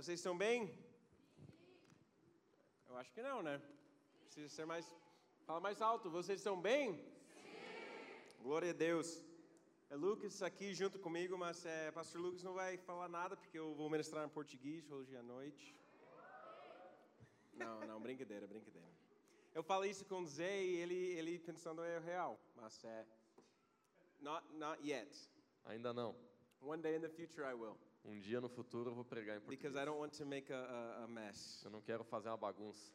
[0.00, 0.58] Vocês estão bem?
[2.88, 3.60] Eu acho que não, né?
[4.22, 4.86] Precisa ser mais.
[5.46, 6.08] Fala mais alto.
[6.08, 6.94] Vocês estão bem?
[6.94, 8.42] Sim.
[8.42, 9.22] Glória a Deus.
[9.90, 13.74] É Lucas aqui junto comigo, mas é, Pastor Lucas não vai falar nada porque eu
[13.74, 15.76] vou ministrar em português hoje à noite.
[17.52, 18.88] Não, não, brincadeira, brincadeira.
[19.54, 23.06] Eu falo isso com o Zé e ele, ele pensando é real, mas é.
[24.18, 25.14] Not, not yet.
[25.66, 26.16] Ainda não.
[26.62, 27.76] One day in the future I will.
[28.04, 29.72] Um dia no futuro eu vou pregar em português.
[29.72, 31.62] Because I don't want to make a, a, a mess.
[31.64, 32.92] Eu não quero fazer uma bagunça.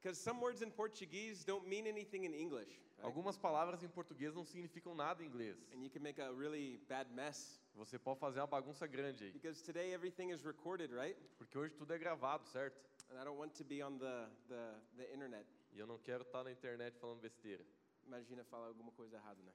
[0.00, 2.80] Because some words in Portuguese don't mean anything in English.
[2.96, 3.04] Right?
[3.04, 5.56] Algumas palavras em português não significam nada em inglês.
[5.74, 7.60] And you can make a really bad mess.
[7.74, 9.32] Você pode fazer uma bagunça grande aí.
[9.32, 11.18] Because today everything is recorded, right?
[11.36, 12.80] Porque hoje tudo é gravado, certo?
[13.10, 15.46] And I don't want to be on the, the, the internet.
[15.72, 17.64] E eu não quero estar na internet falando besteira.
[18.06, 19.52] Imagina falar alguma coisa errada, né?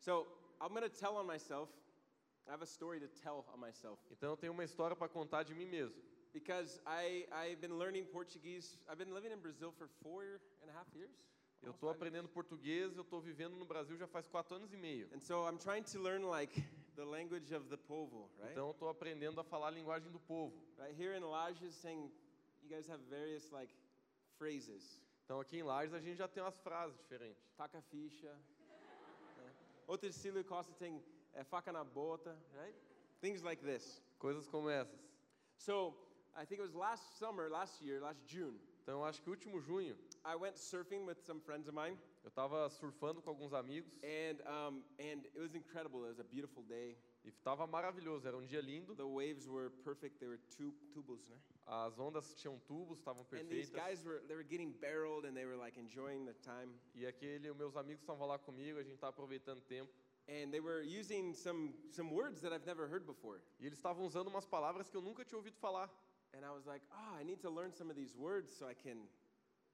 [0.00, 0.26] So,
[0.60, 1.72] I'm going to tell on myself.
[4.10, 6.00] Então eu tenho uma história para contar de mim mesmo.
[6.32, 8.76] Because I, I've been learning Portuguese.
[8.88, 11.14] I've been living in Brazil for four and a half years.
[11.62, 15.08] Eu estou aprendendo português, eu estou vivendo no Brasil já faz quatro anos e meio.
[15.14, 16.60] And so I'm trying to learn like
[16.94, 18.52] the language of the povo, right?
[18.52, 20.54] Então eu estou aprendendo a falar a linguagem do povo.
[20.78, 22.12] Right here in Lages, saying
[22.62, 23.72] you guys have various like
[24.36, 25.00] phrases.
[25.24, 27.42] Então aqui em Lages a gente já tem umas frases diferentes.
[27.56, 28.30] Taca ficha.
[29.38, 29.54] né?
[29.86, 31.02] Outro estilo Costa tem
[31.34, 32.74] é, faca na bota, right?
[33.20, 34.02] Things like this.
[34.18, 35.00] Coisas como essas.
[35.56, 35.94] So
[36.36, 38.58] I think it was last summer, last year, last June.
[38.82, 42.68] Então acho que último junho I went surfing with some friends of mine, eu estava
[42.68, 46.04] surfando com alguns amigos and um, and it was incredible.
[46.04, 46.96] It was a beautiful day.
[47.24, 48.94] e estava maravilhoso, era um dia lindo.
[48.94, 50.18] The waves were perfect.
[50.18, 51.38] They were tu- tubos, né?
[51.66, 53.72] As ondas tinham tubos, estavam And these perfeitas.
[53.72, 56.70] guys were they were getting barreled and they were like enjoying the time.
[56.94, 59.90] E aquele, meus amigos estavam lá comigo, a gente estava aproveitando o tempo.
[60.26, 63.40] And they were using some some words that I've never heard before.
[63.60, 65.90] E eles estavam usando umas palavras que eu nunca tinha ouvido falar.
[66.32, 68.74] And I was like, "Ah, I need to learn some of these words so I
[68.74, 69.06] can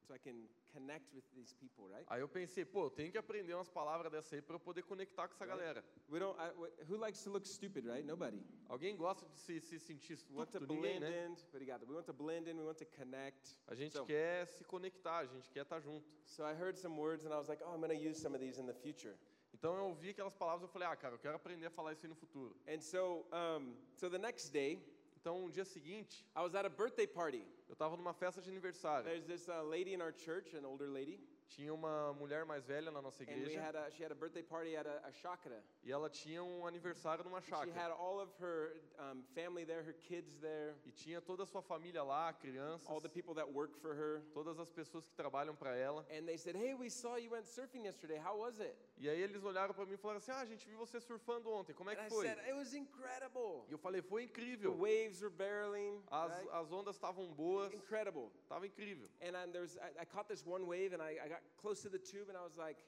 [0.02, 3.16] so I can connect with these people, right?" Aí eu pensei, pô, eu tenho que
[3.18, 5.84] aprender umas palavras dessa aí para eu poder conectar com essa galera.
[6.08, 8.04] We don't I, wh- who likes to look stupid, right?
[8.04, 8.42] Nobody.
[8.68, 10.74] Alguém gosta de se, se sentir We want to estúpido?
[10.74, 11.26] Ninguém, blend né?
[11.28, 13.56] in, got We want to blend in, we want to connect.
[13.68, 16.04] A gente so, quer se conectar, a gente quer estar junto.
[16.24, 18.34] so I heard some words and I was like, "Oh, I'm going to use some
[18.34, 19.16] of these in the future."
[19.60, 22.06] Então eu ouvi aquelas palavras e falei, ah, cara, eu quero aprender a falar isso
[22.06, 22.56] aí no futuro.
[22.66, 24.82] And so um, so the next day,
[25.20, 27.44] Então, um dia seguinte, I was at a birthday party.
[27.68, 29.04] eu estava numa festa de aniversário.
[29.04, 32.90] There's this uh, lady in our church, an older lady, Tinha uma mulher mais velha
[32.92, 35.10] na nossa and we igreja had a, she had a birthday party at a, a
[35.12, 35.62] chácara.
[35.82, 37.92] e ela tinha um aniversário numa She had chácara.
[37.98, 42.02] all of her um, family there, her kids there, E tinha toda a sua família
[42.02, 44.22] lá, crianças, all the people that work for her.
[44.32, 46.06] todas as pessoas que trabalham para ela.
[46.10, 48.16] And they said, Hey, we saw you went surfing yesterday.
[48.24, 48.74] How was it?
[49.02, 51.50] E aí eles olharam para mim e falaram assim: "Ah, a gente viu você surfando
[51.50, 51.72] ontem.
[51.72, 53.64] Como é que foi?" said, It was incredible.
[53.66, 54.72] E eu falei: "Foi The incrível.
[54.76, 56.02] waves were barreling.
[56.10, 56.50] As, right?
[56.52, 58.30] as ondas estavam boas, Incredible.
[58.42, 61.28] estava incrível." And then there was, I, I caught this one wave and I, I
[61.28, 62.78] got close to the tube and I was like,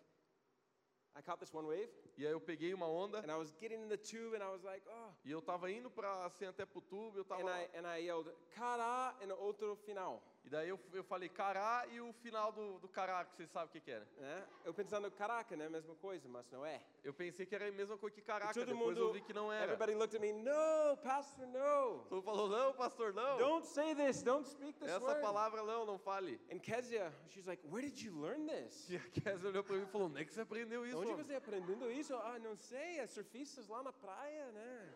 [1.14, 3.80] I caught this one wave E aí eu peguei uma onda and I was getting
[3.82, 5.12] in the tube and I was like, oh.
[5.24, 8.04] e eu tava indo para assim até pro tubo, eu tava And I, and I
[8.04, 10.22] yelled, cara, and outro final.
[10.44, 13.68] E daí eu, eu falei cará e o final do, do cará, que vocês sabem
[13.68, 14.06] o que, que era.
[14.18, 14.44] Né?
[14.64, 15.68] Eu pensando, caraca, né?
[15.68, 16.82] Mesma coisa, mas não é.
[17.04, 19.32] Eu pensei que era a mesma coisa que caraca, Todo depois mundo, eu vi que
[19.32, 19.64] não era.
[19.64, 22.00] everybody looked at me, no, pastor, no.
[22.08, 23.38] Todo mundo falou, não, pastor, não.
[23.38, 25.20] Don't say this, don't speak this Essa word.
[25.20, 26.40] palavra não, não fale.
[26.52, 28.90] And Kezia, she's like, where did you learn this?
[28.90, 30.98] E a Kézia olhou pra mim e falou, onde é que você aprendeu isso?
[30.98, 32.14] Onde homem?" você aprendendo isso?
[32.16, 34.94] Ah, não sei, é surfistas lá na praia, né?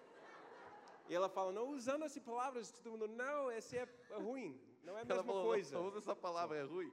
[1.09, 5.01] E ela fala, não usando essas palavras, todo mundo, não, esse é ruim, não é
[5.01, 5.79] a Ela mesma falou, coisa.
[5.81, 6.91] usa essa palavra, é ruim.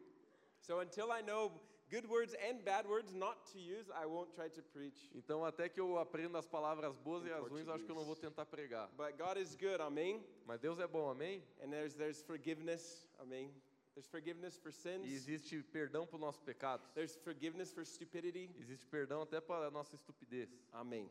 [0.59, 1.51] So until I know
[1.89, 5.09] good words and bad words not to use, I won't try to preach.
[5.13, 8.05] Então até que eu aprenda as palavras boas e as ruins, acho que eu não
[8.05, 8.89] vou tentar pregar.
[8.97, 10.25] But God is good, amém?
[10.45, 11.43] Mas Deus é bom, amém?
[11.61, 13.53] And there's, there's forgiveness, amém?
[13.95, 15.05] There's forgiveness for E sins.
[15.05, 16.87] existe perdão para os nossos pecados.
[16.95, 18.49] There's forgiveness for stupidity.
[18.59, 20.49] Existe perdão até para a nossa estupidez.
[20.71, 21.07] Amém.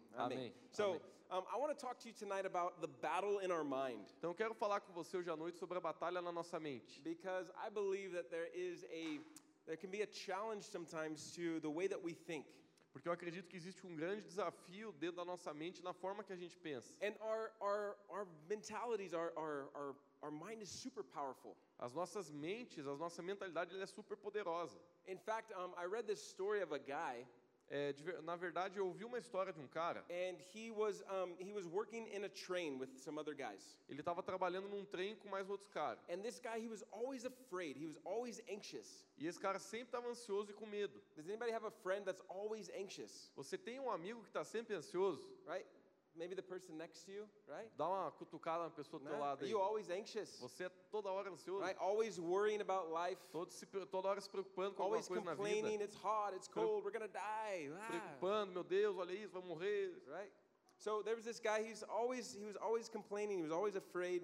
[0.72, 1.00] So, Amém.
[1.30, 4.30] um, I want to talk to you tonight about the battle in our mind Então
[4.30, 7.00] eu quero falar com você hoje à noite sobre a batalha na nossa mente.
[7.02, 9.20] because I believe that there is a
[9.64, 12.46] there can be a challenge sometimes to the way that we think.
[12.92, 16.32] Porque eu acredito que existe um grande desafio dentro da nossa mente na forma que
[16.32, 16.92] a gente pensa.
[17.00, 21.56] And our our our mentalities, our our our, our mind is super powerful.
[21.78, 24.78] As nossas mentes, a nossa mentalidade ela é super poderosa.
[25.06, 27.26] In fact, um, I read this story of a guy
[27.74, 30.04] É, na verdade, eu ouvi uma história de um cara.
[30.10, 33.78] and he was um, he was working in a train with some other guys.
[33.88, 35.98] Ele estava trabalhando num trem com mais outros caras.
[36.10, 37.78] And this guy, he was always afraid.
[37.78, 39.06] He was always anxious.
[39.16, 41.00] E esse cara sempre estava ansioso e com medo.
[41.16, 43.30] Does anybody have a friend that's always anxious?
[43.36, 45.26] Você tem um amigo que está sempre ansioso?
[45.46, 45.66] Right?
[46.14, 47.70] Maybe the person next to you, right?
[47.76, 49.20] Dá uma cutucada na pessoa do teu Né?
[49.20, 49.50] lado Are aí.
[49.50, 50.38] you always anxious?
[50.40, 51.78] Você é toda hora ansioso, Right?
[51.80, 53.20] Always worrying about life.
[53.30, 55.84] todo se, pre- toda hora se preocupando com alguma Always coisa na complaining, vida.
[55.84, 57.70] it's hot, it's cold, we're gonna die.
[57.74, 60.02] Ah, Preocupando, meu Deus, olha isso, vai morrer.
[60.06, 60.32] right?
[60.78, 64.22] So there was this guy, he's always he was always complaining, he was always afraid.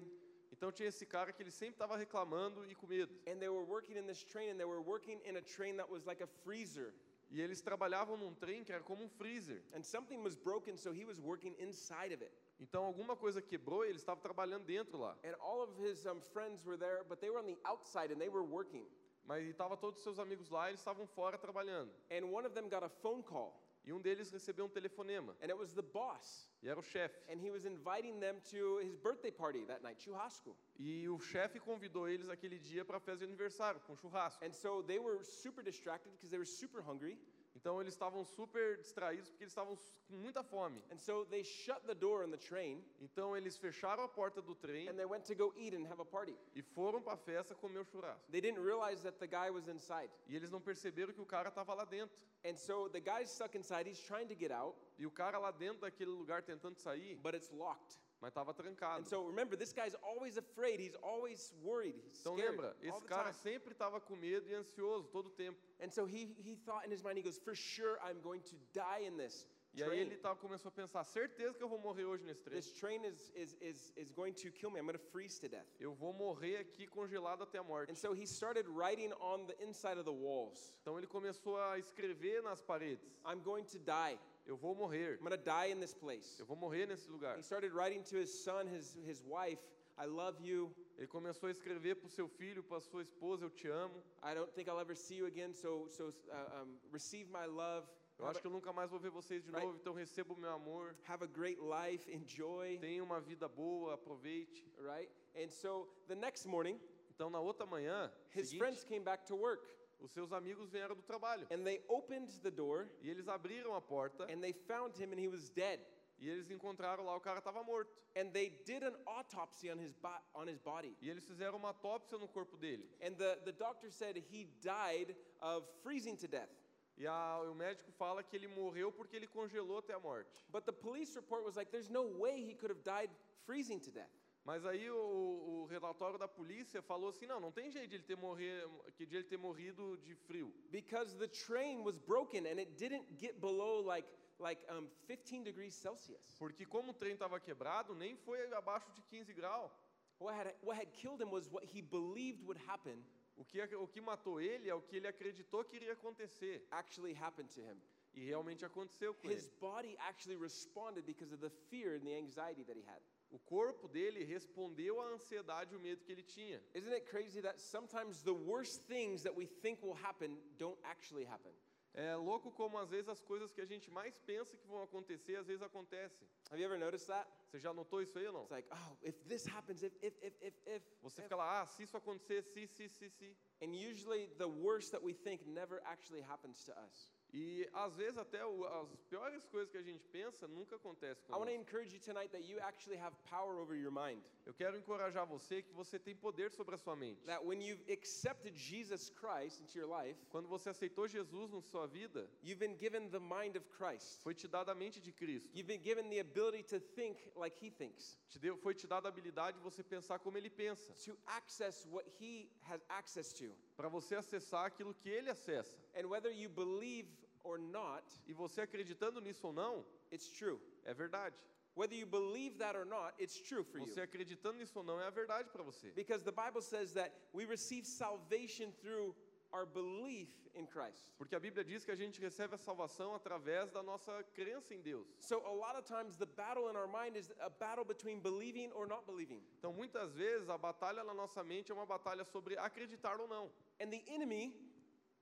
[0.51, 3.13] Então tinha esse cara que ele sempre estava reclamando e com medo.
[3.27, 5.89] And they were working in this train and they were working in a train that
[5.89, 6.93] was like a freezer.
[7.29, 9.63] E eles trabalhavam num trem que era como um freezer.
[9.73, 12.31] And something was broken, so he was working inside of it.
[12.59, 15.15] Então alguma coisa quebrou e ele estava trabalhando dentro lá.
[15.23, 18.19] And all of his um, friends were there, but they were on the outside and
[18.19, 18.85] they were working.
[19.25, 21.91] Mas estava todos os seus amigos lá, eles estavam fora trabalhando.
[22.09, 25.35] And one of them got a phone call, E um deles recebeu um telefonema.
[25.41, 26.47] and it was the boss.
[26.61, 27.17] E era o chefe.
[27.27, 30.55] And he was inviting them to his birthday party that night, churrasco.
[30.77, 34.45] E o chefe convidou eles aquele dia para a festa de aniversário, com churrasco.
[34.45, 37.17] And so they were super distracted because they were super hungry.
[37.59, 39.77] Então eles estavam super distraídos porque eles estavam
[40.07, 40.81] com muita fome.
[40.91, 44.55] And so they shut the door on the train Então eles fecharam a porta do
[44.55, 46.37] trem and they went to go eat and have a party.
[46.55, 48.31] e foram para a festa comer o churrasco.
[48.31, 50.09] They didn't realize that the guy was inside.
[50.25, 52.15] E eles não perceberam que o cara estava lá dentro.
[52.45, 55.51] And so the guy's stuck inside, he's trying to get out, E o cara lá
[55.51, 57.99] dentro daquele lugar tentando sair, but it's locked.
[58.21, 59.01] Mas estava trancado.
[59.01, 62.89] And so remember, this guy's always afraid, he's always worried, he's Então scared lembra, all
[62.89, 63.41] esse the cara time.
[63.41, 65.57] sempre estava com medo e ansioso todo o tempo.
[65.79, 68.55] And so he, he thought in his mind, he goes, for sure I'm going to
[68.73, 72.03] die in this E aí ele tava, começou a pensar, certeza que eu vou morrer
[72.03, 72.59] hoje nesse trem.
[72.59, 74.79] This train is, is, is, is going to kill me.
[74.79, 75.67] I'm going to freeze to death.
[75.79, 77.91] Eu vou morrer aqui congelado até a morte.
[77.91, 80.73] And so he started writing on the inside of the walls.
[80.81, 84.17] Então ele começou a escrever nas paredes: I'm going to die.
[84.49, 85.13] Eu vou morrer.
[85.19, 86.39] I'm going to die in this place.
[86.39, 87.37] Eu vou morrer nesse lugar.
[87.37, 89.61] He started writing to his son, his, his wife,
[89.95, 90.71] I love you.
[90.97, 94.01] Ele começou a escrever para o seu filho, para sua esposa: Eu te amo.
[94.23, 97.87] I don't think I'll ever see you again, so, so uh, um, receive my love.
[98.17, 99.65] Eu Have acho a, que eu nunca mais vou ver vocês de Right.
[99.65, 100.95] novo, então receba o meu amor.
[101.07, 104.65] have a great life, enjoy, Tenha uma vida boa, aproveite.
[104.79, 105.09] right?
[105.35, 106.79] And so the next morning,
[107.15, 109.67] Então na outra manhã, his seguinte, friends came back to work
[109.99, 113.81] os seus amigos vieram do trabalho and they opened the door e eles abriram a
[113.81, 115.79] porta and they found him and he was dead.
[116.21, 117.91] e eles encontraram lá o cara estava morto.
[118.15, 119.95] And they did an autopsy on his,
[120.33, 120.97] on his body.
[121.01, 122.83] E eles fizeram uma autópsia no corpo dele.
[123.01, 126.49] And the, the doctor said he died of freezing to death.
[126.97, 130.43] E a- o médico fala que ele morreu porque ele congelou até a morte.
[130.51, 133.09] But the police report was like, there's no way he could have died
[133.45, 134.11] freezing to death.
[134.45, 138.03] Mas aí o, o relatório da polícia falou assim, não, não tem jeito de ele
[138.03, 142.57] ter morrer, que de ele ter morrido de frio, Because the train was broken and
[142.59, 144.07] it didn't get below like,
[144.39, 146.35] like um, 15 degrees Celsius.
[146.39, 149.71] porque como o trem estava quebrado, nem foi abaixo de 15 graus.
[150.19, 153.03] What had, what had killed him was what he believed would happen
[153.37, 156.65] O que, o que matou ele é o que ele acreditou que iria acontecer.
[156.71, 157.77] actually happened to him.
[158.13, 159.53] E realmente aconteceu com His ele.
[159.61, 163.01] body actually responded because of the fear and the anxiety that he had.
[163.31, 166.61] O corpo dele respondeu à ansiedade e o medo que ele tinha.
[166.73, 171.25] Isn't it crazy that sometimes the worst things that we think will happen don't actually
[171.25, 171.53] happen?
[171.93, 175.35] É louco como às vezes as coisas que a gente mais pensa que vão acontecer,
[175.37, 176.27] às vezes acontecem.
[176.51, 177.29] Have you ever noticed that?
[177.45, 178.41] Você já notou isso aí ou não?
[178.41, 180.83] It's like, oh, if this happens, if, if, if, if, if.
[181.01, 181.25] Você if.
[181.25, 183.37] fica lá, ah, se isso acontecer, se, se, se, se.
[183.61, 187.11] And usually the worst that we think never actually happens to us.
[187.31, 191.33] E às vezes até o- as piores coisas que a gente pensa nunca acontecem I
[191.37, 191.61] want to conosco.
[191.61, 194.23] encourage you tonight that you actually have power over your mind.
[194.47, 197.23] Eu quero encorajar você que você tem poder sobre a sua mente.
[197.25, 201.85] That when you've accepted Jesus Christ into your life, Quando você aceitou Jesus na sua
[201.87, 204.21] vida, you've been given the mind of Christ.
[204.23, 205.49] foi te dada a mente de Cristo.
[205.53, 209.07] You've been given the ability to think like he thinks, Te deu, foi te dada
[209.07, 213.53] a habilidade de você pensar como ele pensa, to access what he has access to.
[213.79, 215.79] Para você acessar aquilo que ele acessa.
[215.95, 217.07] And whether you believe
[217.45, 220.59] or not, E você acreditando nisso ou não, it's true.
[220.83, 221.33] é verdade.
[221.77, 223.85] Whether you believe that or not, it's true for you.
[223.87, 225.91] Você acreditando nisso ou não é a verdade para você.
[225.91, 229.15] Because the Bible says that we receive salvation through
[229.51, 231.11] our belief in Christ.
[231.17, 234.81] Porque a Bíblia diz que a gente recebe a salvação através da nossa crença em
[234.81, 235.07] Deus.
[235.19, 238.71] So a lot of times the battle in our mind is a battle between believing
[238.73, 239.41] or not believing.
[239.57, 243.51] Então, muitas vezes, a batalha na nossa mente é uma batalha sobre acreditar ou não.
[243.79, 244.53] And the enemy,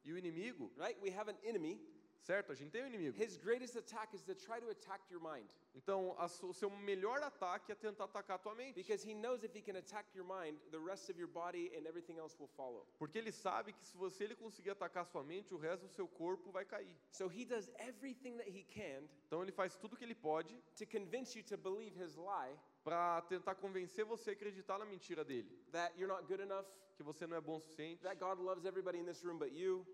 [0.08, 0.98] E o inimigo, right?
[1.02, 1.82] We have an enemy.
[2.22, 2.52] Certo?
[2.52, 3.22] A gente tem um inimigo.
[3.22, 5.50] His greatest attack is to try to attack your mind.
[5.76, 8.76] Então, o seu melhor ataque é tentar atacar a tua mente.
[8.76, 11.86] Because he knows if he can attack your mind, the rest of your body and
[11.88, 12.86] everything else will follow.
[12.98, 15.94] Porque ele sabe que se você ele conseguir atacar a sua mente, o resto do
[15.94, 16.96] seu corpo vai cair.
[17.12, 20.60] So he does everything that he can Então, ele faz tudo o que ele pode
[20.76, 25.24] to convince you to believe his lie para tentar convencer você a acreditar na mentira
[25.24, 25.50] dele.
[25.72, 28.66] that you're not good enough, Que você não é bom o suficiente, that God loves
[28.66, 29.86] everybody in this room but you,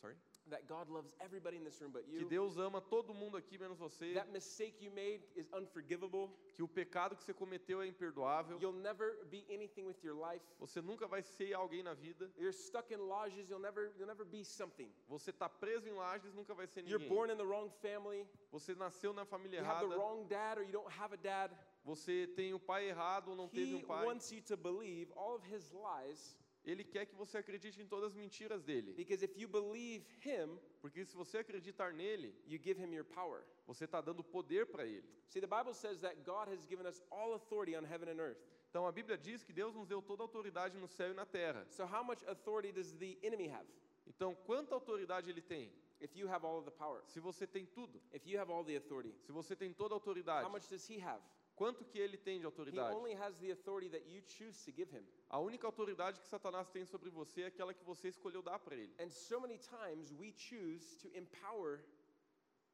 [0.00, 0.16] Sorry?
[0.52, 2.28] That God loves everybody in this room but Que you.
[2.28, 6.30] Deus ama todo mundo aqui menos você, That mistake you made is unforgivable.
[6.54, 8.58] que o pecado que você cometeu é imperdoável.
[8.60, 10.44] You'll never be anything with your life.
[10.60, 12.30] Você nunca vai ser alguém na vida.
[12.36, 13.48] You're stuck in lodges.
[13.48, 14.92] You'll never, you'll never be something.
[15.08, 17.08] Você está preso em lajes, nunca vai ser You're ninguém.
[17.08, 18.26] born in the wrong family.
[18.50, 19.96] Você nasceu na família You have the errada.
[20.00, 21.50] wrong dad, or you don't have a dad.
[21.84, 24.06] Você tem o pai errado ou não teve He um pai.
[24.06, 28.10] wants you to believe all of his lies Ele quer que você acredite em todas
[28.10, 28.92] as mentiras dele.
[28.94, 33.42] because if you believe him, Porque se você acreditar nele, you give him your power.
[33.66, 35.04] você está dando poder para ele.
[35.28, 38.38] See, the Bible says that God has given us all authority on heaven and earth.
[38.70, 41.26] Então a Bíblia diz que Deus nos deu toda a autoridade no céu e na
[41.26, 41.66] terra.
[41.70, 43.66] So, how much authority does the enemy have?
[44.06, 45.70] Então, quanta autoridade ele tem?
[46.00, 48.64] If you have all of the power, Se você tem tudo, if you have all
[48.64, 51.22] the authority, se você tem toda a autoridade, how much does he have?
[51.56, 52.94] Quanto que ele tem de He autoridade?
[52.96, 55.04] only has the authority that you choose to give him.
[55.28, 58.74] A única autoridade que Satanás tem sobre você é aquela que você escolheu dar para
[58.76, 58.94] ele.
[59.00, 61.84] And so many times we choose to empower,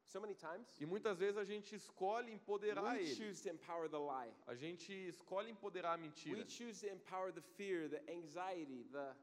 [0.05, 3.15] so many times, E muitas vezes a gente escolhe empoderar we ele.
[3.15, 4.33] choose to empower the lie.
[4.47, 6.37] A gente escolhe empoderar a mentira.
[6.39, 9.15] We choose to empower the fear, the anxiety, the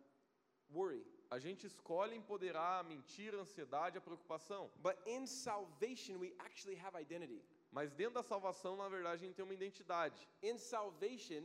[0.70, 1.04] worry.
[1.32, 4.70] A gente escolhe empoderar a mentira, a ansiedade, a preocupação.
[4.84, 7.42] But in salvation, we actually have identity.
[7.76, 10.26] Mas dentro da salvação, na verdade, a gente tem uma identidade.
[10.42, 11.44] In salvation,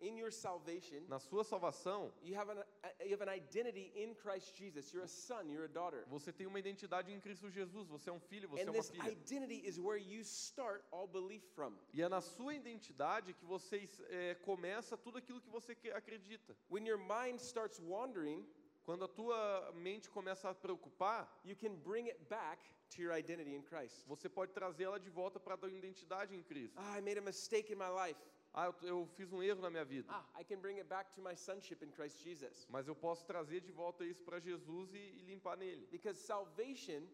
[0.00, 2.64] in your salvation, Na sua salvação, you have an,
[3.04, 4.90] you have an identity in Christ Jesus.
[4.90, 6.06] You're a son, you're a daughter.
[6.08, 7.88] você tem uma identidade em Cristo Jesus.
[7.88, 9.10] Você é um filho, você é And uma this filha.
[9.12, 11.74] identity is where you start all belief from.
[11.92, 16.56] E é na sua identidade que você é, começa tudo aquilo que você acredita.
[16.70, 18.46] When your mind starts wandering,
[18.88, 23.54] Quando a tua mente começa a preocupar, you can bring it back to your identity
[23.54, 24.02] in Christ.
[24.06, 26.72] você pode trazê-la de volta para a tua identidade em Cristo.
[26.74, 28.18] Ah, I made a mistake in my life.
[28.54, 30.08] Ah, eu, eu fiz um erro na minha vida.
[30.10, 32.66] Ah, I can bring it back to my sonship in Christ Jesus.
[32.70, 35.86] Mas eu posso trazer de volta isso para Jesus e, e limpar nele.
[35.90, 37.06] Because salvation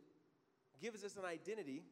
[0.78, 1.84] gives us an identity,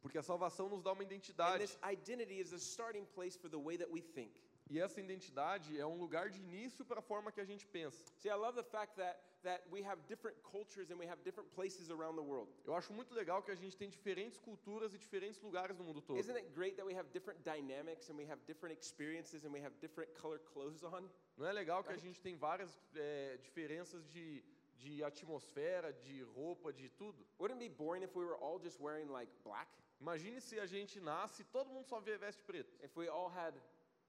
[0.00, 1.58] Porque a salvação nos dá uma and identidade.
[1.58, 4.30] this identity is the starting place for the way that we think.
[4.70, 8.02] E essa identidade é um lugar de início para a forma que a gente pensa.
[8.16, 11.50] See, I love the fact that, that we have different cultures and we have different
[11.54, 12.50] places around the world.
[12.64, 16.00] Eu acho muito legal que a gente tem diferentes culturas e diferentes lugares no mundo
[16.00, 16.18] todo.
[16.18, 19.60] Isn't it great that we have different dynamics and we have different experiences and we
[19.60, 21.08] have different color clothes on?
[21.36, 24.42] Não é legal que a gente tem várias é, diferenças de,
[24.76, 27.26] de atmosfera, de roupa, de tudo?
[27.38, 29.70] Wouldn't it be boring if we were all just wearing like black?
[30.00, 32.74] Imagine se a gente nasce e todo mundo só vê veste preto.
[32.82, 33.54] If we all had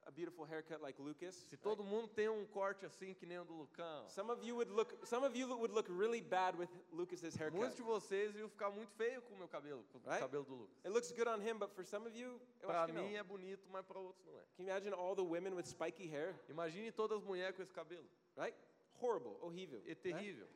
[0.06, 1.34] a beautiful haircut like Lucas?
[1.36, 4.08] Se todo mundo tem um corte assim que nem o do Lucão.
[4.10, 7.58] Some of you would look some of you would look really bad with Lucas's haircut.
[7.58, 10.20] Muitos de vocês iam ficar muito feio com o meu cabelo, com o Right?
[10.20, 10.78] cabelo do Lucas.
[10.86, 13.08] It looks good on him, but for some of you, eu Para acho que não.
[13.08, 14.44] mim é bonito, mas para outros não é.
[14.58, 16.36] Can you imagine all the women with spiky hair?
[16.50, 18.06] Imagine todas as mulheres com esse cabelo.
[18.38, 18.56] Right?
[19.02, 19.82] Horrible, horrível.
[19.86, 20.48] É right?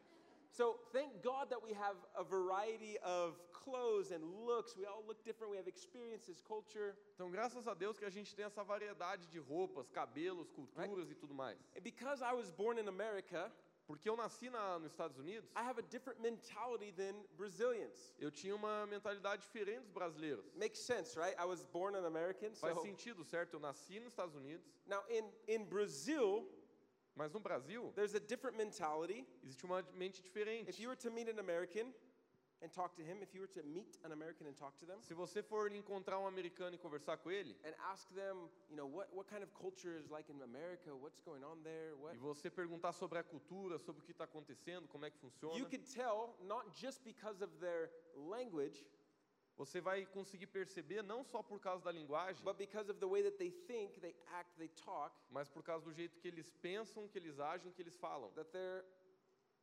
[0.52, 4.76] So thank God that we have a variety of clothes and looks.
[4.76, 5.52] We all look different.
[5.52, 6.96] We have experiences, culture.
[7.16, 11.16] Então, graças a Deus que a gente tem essa variedade de roupas, cabelos, culturas e
[11.16, 11.58] tudo mais.
[11.78, 13.52] And because I was born in America,
[13.88, 18.14] Porque eu nasci na, nos Estados Unidos, I have a different mentality than Brazilians.
[18.20, 20.46] eu tinha uma mentalidade diferente dos brasileiros.
[20.56, 21.36] Makes sense, right?
[21.40, 22.52] I was born an American.
[22.54, 23.56] Faz So sentido, certo?
[23.56, 26.48] Eu nasci nos Estados Unidos, now in in Brazil,
[27.20, 29.28] mas no Brasil there's a different mentality.
[29.44, 30.70] existe uma mente diferente.
[30.70, 31.94] If you were to meet an American
[32.62, 35.02] and talk to him, if you were to meet an American and talk to them
[35.02, 38.88] Se você for encontrar um americano e conversar com ele, and ask them, you know,
[38.88, 40.96] what, what kind of culture is like in America?
[40.96, 41.94] What's going on there?
[41.98, 45.18] What e você perguntar sobre a cultura, sobre o que está acontecendo, como é que
[45.18, 48.86] funciona, you could tell not just because of their language,
[49.60, 53.22] você vai conseguir perceber não só por causa da linguagem, but because of the way
[53.22, 57.10] that they think, they act, they talk, mas por causa do jeito que eles pensam,
[57.10, 58.86] que eles agem, que eles falam, that they're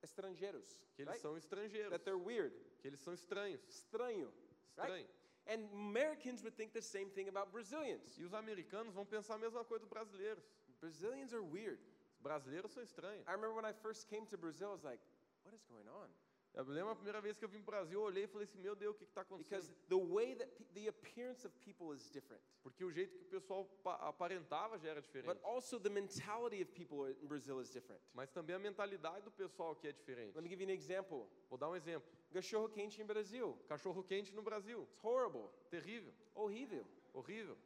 [0.03, 1.23] estrangeiros, que eles right?
[1.23, 4.31] são estrangeiros, That they're weird, que eles são estranhos, estranho,
[4.77, 4.93] right?
[4.93, 5.11] estranhos.
[5.49, 8.19] And Americans would think the same thing about Brazilians.
[8.19, 10.45] E os americanos vão pensar a mesma coisa dos brasileiros.
[10.79, 11.81] Brazilians are weird.
[12.13, 13.27] Os brasileiros são estranhos.
[13.27, 15.01] I remember when I first came to Brazil, I was like,
[15.43, 16.11] what is going on?
[16.57, 18.27] Eu me lembro a primeira vez que eu vim para o Brasil, eu olhei e
[18.27, 19.77] falei assim, meu Deus, o que está Because acontecendo?
[19.91, 23.29] the way that pe- the appearance of people is different, Porque o jeito que o
[23.29, 25.27] pessoal pa- aparentava já era diferente.
[25.27, 28.01] but also the mentality of people in Brazil is different.
[28.15, 30.35] Mas também a mentalidade do pessoal aqui é diferente.
[30.35, 31.29] Let me give you an example.
[31.51, 32.09] Vou dar um exemplo.
[32.33, 33.55] Cachorro quente em Brasil.
[33.69, 34.83] Cachorro quente no Brasil.
[34.85, 35.51] It's horrible.
[35.71, 36.13] Terrível.
[36.35, 36.87] Horrível.
[37.13, 37.57] Horrível.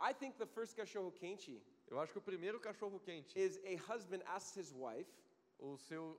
[0.00, 3.76] I think the first cachorro quente Eu acho que o primeiro cachorro quente, is a
[3.92, 5.10] husband asks his wife,
[5.58, 6.16] o seu,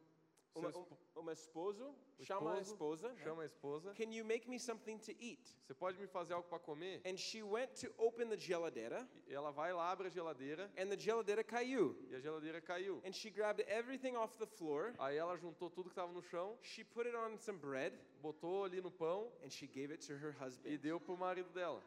[0.60, 0.86] uma, um,
[1.16, 3.14] uma esposo o chama a esposo esposa.
[3.14, 3.24] né?
[3.24, 3.94] chama a esposa.
[3.94, 5.56] Can you make me something to eat?
[5.66, 7.02] Você pode me fazer algo para comer?
[7.06, 10.88] And she went to open the geladeira, E Ela vai lá, abre a geladeira and
[10.90, 11.96] the geladeira caiu.
[12.10, 13.02] e a geladeira caiu.
[13.06, 14.94] And she grabbed everything off the floor.
[15.00, 18.64] Aí ela juntou tudo que estava no chão, She put it on some bread, botou
[18.66, 20.78] ali no pão and she gave it to her e husband.
[20.78, 21.84] deu pro marido dela.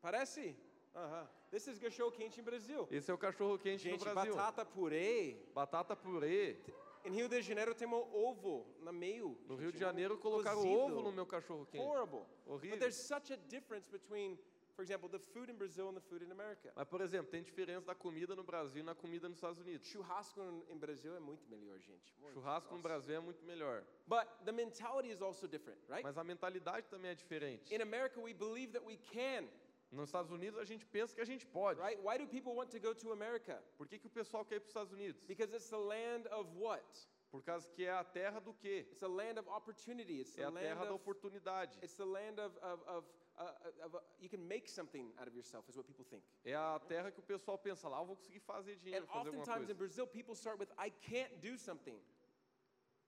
[0.00, 0.56] Parece?
[0.94, 1.28] Aham.
[1.50, 2.86] This is cachorro quente em Brasil.
[2.90, 4.34] Esse é o cachorro quente no Gente, Brasil.
[4.34, 5.36] batata purê.
[5.54, 6.56] Batata purê.
[7.04, 9.38] Em Rio de Janeiro tem ovo no meio.
[9.46, 10.74] No Rio de Janeiro colocaram cozido.
[10.74, 11.84] ovo no meu cachorro quente.
[11.84, 12.22] Horrible.
[12.46, 12.70] Horrível.
[12.70, 14.38] But there's such a difference between,
[14.74, 16.72] for example, the food in Brazil and the food in America.
[16.74, 19.86] Mas, por exemplo, tem diferença da comida no Brasil e na comida nos Estados Unidos.
[19.86, 22.14] Churrasco em Brasil é muito melhor, gente.
[22.18, 22.32] Muito.
[22.32, 22.88] Churrasco no Nossa.
[22.88, 23.84] Brasil é muito melhor.
[24.06, 26.02] But the mentality is also different, right?
[26.02, 27.74] Mas a mentalidade também é diferente.
[27.74, 29.46] In America, we believe that we can,
[29.94, 31.80] Nos Estados Unidos a gente pensa que a gente pode.
[31.80, 31.98] right?
[32.02, 33.62] Why do people want to go to America?
[33.78, 35.22] Por que, que o pessoal quer ir para os Estados Unidos?
[35.26, 36.84] Because it's the land of what?
[37.30, 38.86] Por causa que é a terra do quê?
[38.92, 40.20] It's a land of opportunity.
[40.20, 41.76] It's É a land terra da of oportunidade.
[41.82, 43.04] it's the land of of, of,
[43.82, 46.22] of you can make something out of yourself is what people think.
[46.44, 49.18] É a terra que o pessoal pensa lá, eu vou conseguir fazer And dinheiro, fazer
[49.18, 49.78] alguma oftentimes in coisa.
[49.78, 51.98] Brazil, people start with I can't do something.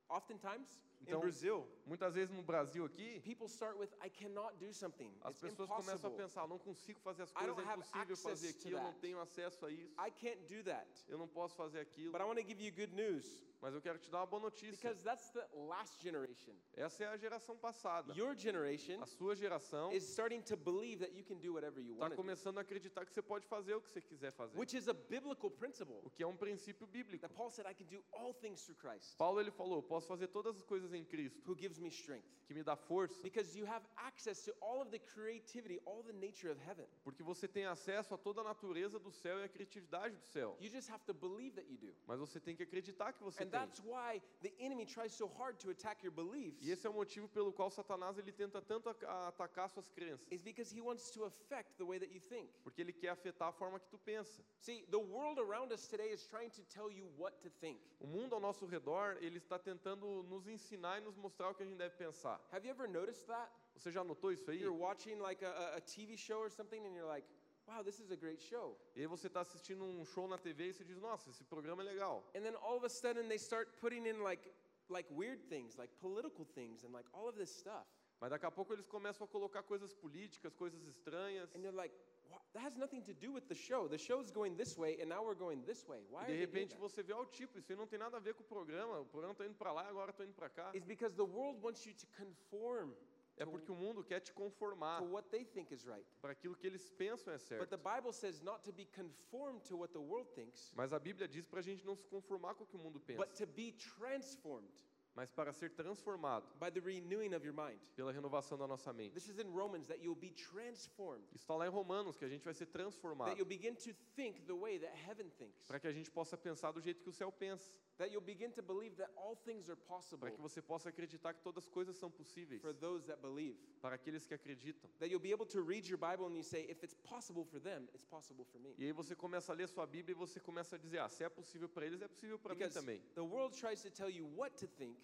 [0.09, 4.73] Oftentimes in Então, Brazil, Muitas vezes no Brasil aqui, people start with I cannot do
[4.73, 5.13] something.
[5.23, 6.17] as It's pessoas começam a impossible.
[6.17, 9.67] pensar, não consigo fazer as I coisas, é impossível fazer aquilo, eu não tenho acesso
[9.67, 10.89] a isso, I can't do that.
[11.09, 12.13] eu não posso fazer aquilo.
[12.13, 14.43] But I want to give you good news Mas eu quero te dar uma boa
[14.43, 14.73] notícia.
[14.77, 16.55] because that's the last generation.
[16.75, 18.13] Essa é a geração passada.
[18.15, 21.95] Your generation A sua geração is starting to believe that you can do whatever you
[21.95, 24.59] está want começando a acreditar que você pode fazer o que você quiser fazer.
[24.59, 26.01] which is a biblical principle.
[26.05, 27.23] O que é um princípio bíblico.
[27.27, 30.29] That Paul said I can do all things through Christ Paulo ele falou, posso fazer
[30.29, 32.27] todas as coisas em Cristo, who gives me strength.
[32.47, 36.13] que me dá força, Because you have access to all of the creativity, all the
[36.13, 36.87] nature of heaven.
[37.03, 40.57] porque você tem acesso a toda a natureza do céu e a criatividade do céu.
[40.61, 41.95] You just have to believe that you do.
[42.07, 43.47] Mas você tem que acreditar que você And.
[43.59, 46.63] That's why the enemy tries so hard to attack your beliefs.
[46.67, 50.43] E esse é o motivo pelo qual Satanás ele tenta tanto atacar suas crenças, Is
[50.43, 52.51] because he wants to affect the way that you think.
[52.63, 54.43] porque ele quer afetar a forma que tu pensa.
[54.59, 57.81] See, the world around us today is trying to tell you what to think.
[58.01, 61.63] O mundo ao nosso redor, ele está tentando nos ensinar e nos mostrar o que
[61.63, 62.41] a gente deve pensar.
[62.53, 63.51] Have you ever noticed that?
[63.75, 64.59] Você já notou isso aí?
[64.61, 67.27] You're watching like a- a TV show or something and you're like,
[67.66, 68.76] wow, this is a great show.
[68.94, 71.83] E aí você está assistindo um show na TV e você diz, nossa, esse programa
[71.83, 72.24] é legal.
[72.35, 74.50] And then all of a sudden they start putting in like
[74.88, 77.87] like weird things, like political things and like all of this stuff.
[78.20, 81.55] Mas daqui a pouco eles começam a colocar coisas políticas, coisas estranhas.
[81.55, 81.94] And you're like,
[82.31, 83.88] "Wha- that has nothing to do with the show.
[83.88, 86.02] The show's going this way and now we're going this way.
[86.09, 88.42] Why E de repente você vê, o tipo, isso não tem nada a ver com
[88.42, 89.00] o programa.
[89.00, 90.70] O programa está indo para lá agora estou indo para cá.
[90.72, 92.94] It's because the world wants you to conform
[93.38, 96.07] É porque o mundo quer te conformar to what they think is right.
[96.20, 97.68] para aquilo que eles pensam é But certo.
[97.68, 101.29] the Bible says not to be conformed to what the world thinks, Mas a Bíblia
[101.29, 103.46] diz para a gente não se conformar com o que o mundo pensa, but to
[103.46, 104.72] be transformed
[105.16, 107.81] mas para ser transformado by the renewing of your mind.
[107.96, 109.14] pela renovação da nossa mente.
[109.14, 112.29] This is in Romans that you'll be transformed, Isso está lá em Romanos, que a
[112.29, 115.81] gente vai ser transformado, that you'll begin to think the way that heaven thinks, para
[115.81, 118.62] que a gente possa pensar do jeito que o céu pensa, that you'll begin to
[118.62, 121.96] believe that all things are possible para que você possa acreditar que todas as coisas
[121.96, 123.56] são possíveis for those that believe.
[123.80, 124.90] para aqueles que acreditam.
[124.98, 127.61] That you'll be able to read your Bible and you say, if it's possible for
[127.61, 128.74] them, it's possible for me.
[128.78, 131.24] E aí você começa a ler sua Bíblia e você começa a dizer, ah, se
[131.24, 133.00] é possível para eles, é possível para mim também.
[133.14, 134.96] the world tries to tell you what to think,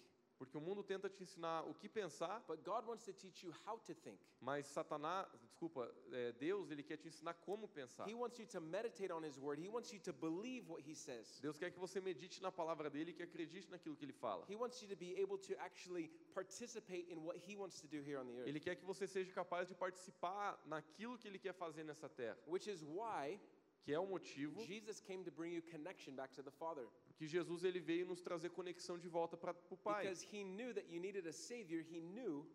[0.43, 3.53] Porque o mundo tenta te ensinar o que pensar, but God wants to teach you
[3.65, 4.19] how to think.
[4.41, 8.05] mas Satanás, desculpa, é, Deus, ele quer te ensinar como pensar.
[8.07, 9.61] He wants you to meditate on His Word.
[9.63, 11.39] He wants you to believe what He says.
[11.41, 14.45] Deus quer que você medite na palavra dele e que acredite naquilo que ele fala.
[14.49, 18.01] He wants you to be able to actually participate in what He wants to do
[18.01, 18.47] here on the earth.
[18.47, 22.37] Ele quer que você seja capaz de participar naquilo que ele quer fazer nessa terra,
[22.47, 23.39] Which is why
[23.83, 26.87] que é o motivo Jesus came to bring you connection back to the Father.
[27.17, 30.03] que Jesus ele veio nos trazer conexão de volta para o Pai.
[30.03, 31.81] Because He knew that you needed a Savior.
[31.81, 32.45] He knew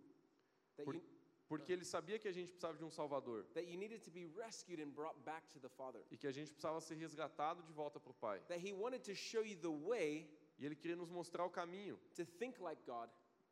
[0.76, 1.02] that Por- you,
[1.48, 4.26] Porque ele sabia que a gente precisava de um Salvador that you needed to be
[4.36, 6.02] rescued and brought back to the Father.
[6.10, 8.40] e que a gente precisava ser resgatado de volta para o Pai.
[8.48, 11.98] That He wanted to show you the way E ele queria nos mostrar o caminho
[12.16, 13.08] to think like God.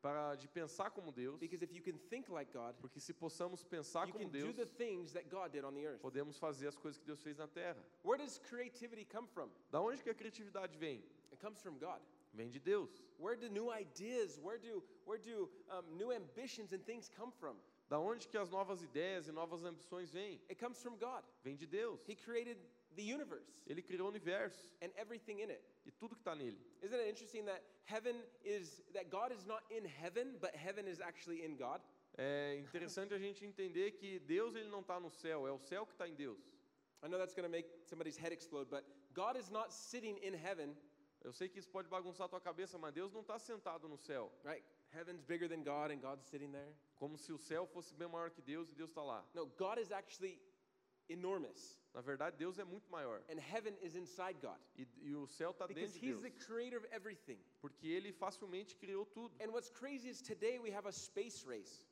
[0.07, 3.64] Para de pensar como Deus, Because if you can think like God, porque se possamos
[3.64, 6.01] pensar you como can do Deus, the things that God did on the earth.
[6.01, 7.77] podemos fazer as coisas que Deus fez na terra.
[8.05, 9.51] Where does creativity come from?
[9.73, 11.03] Da onde que a criatividade vem?
[11.33, 12.01] It comes from God.
[12.33, 13.03] Vem de Deus.
[13.19, 17.57] Where do new ideas, where do, where do um, new ambitions and things come from?
[17.88, 20.40] Da onde que as novas ideias e novas ambições vêm?
[20.49, 21.25] It comes from God.
[21.42, 22.01] Vem de Deus.
[22.09, 22.59] He created
[22.97, 25.63] the universe Ele criou o universo and everything in it.
[25.85, 26.59] e tudo que está nele.
[26.83, 31.01] Isn't it interesting that heaven is, that God is not in heaven, but heaven is
[31.01, 31.81] actually in God?
[32.19, 35.85] É interessante a gente entender que Deus ele não está no céu, é o céu
[35.87, 36.39] que está em Deus.
[37.03, 40.35] I know that's going to make somebody's head explode, but God is not sitting in
[40.35, 40.75] heaven,
[41.25, 43.97] Eu sei que isso pode bagunçar a tua cabeça, mas Deus não está sentado no
[43.99, 44.33] céu.
[44.45, 44.65] right?
[44.95, 46.73] Heaven's bigger than God and God's sitting there.
[46.95, 49.25] Como se o céu fosse bem maior que Deus e Deus está lá.
[49.35, 50.41] No, God is actually
[51.09, 53.23] enormous, Na verdade, Deus é muito maior.
[53.31, 56.23] and heaven is inside God E, e o céu está dentro de He's Deus.
[56.23, 57.39] the creator of everything.
[57.59, 59.35] Porque Ele facilmente criou tudo.
[59.43, 61.87] And what's crazy is today we have a space race,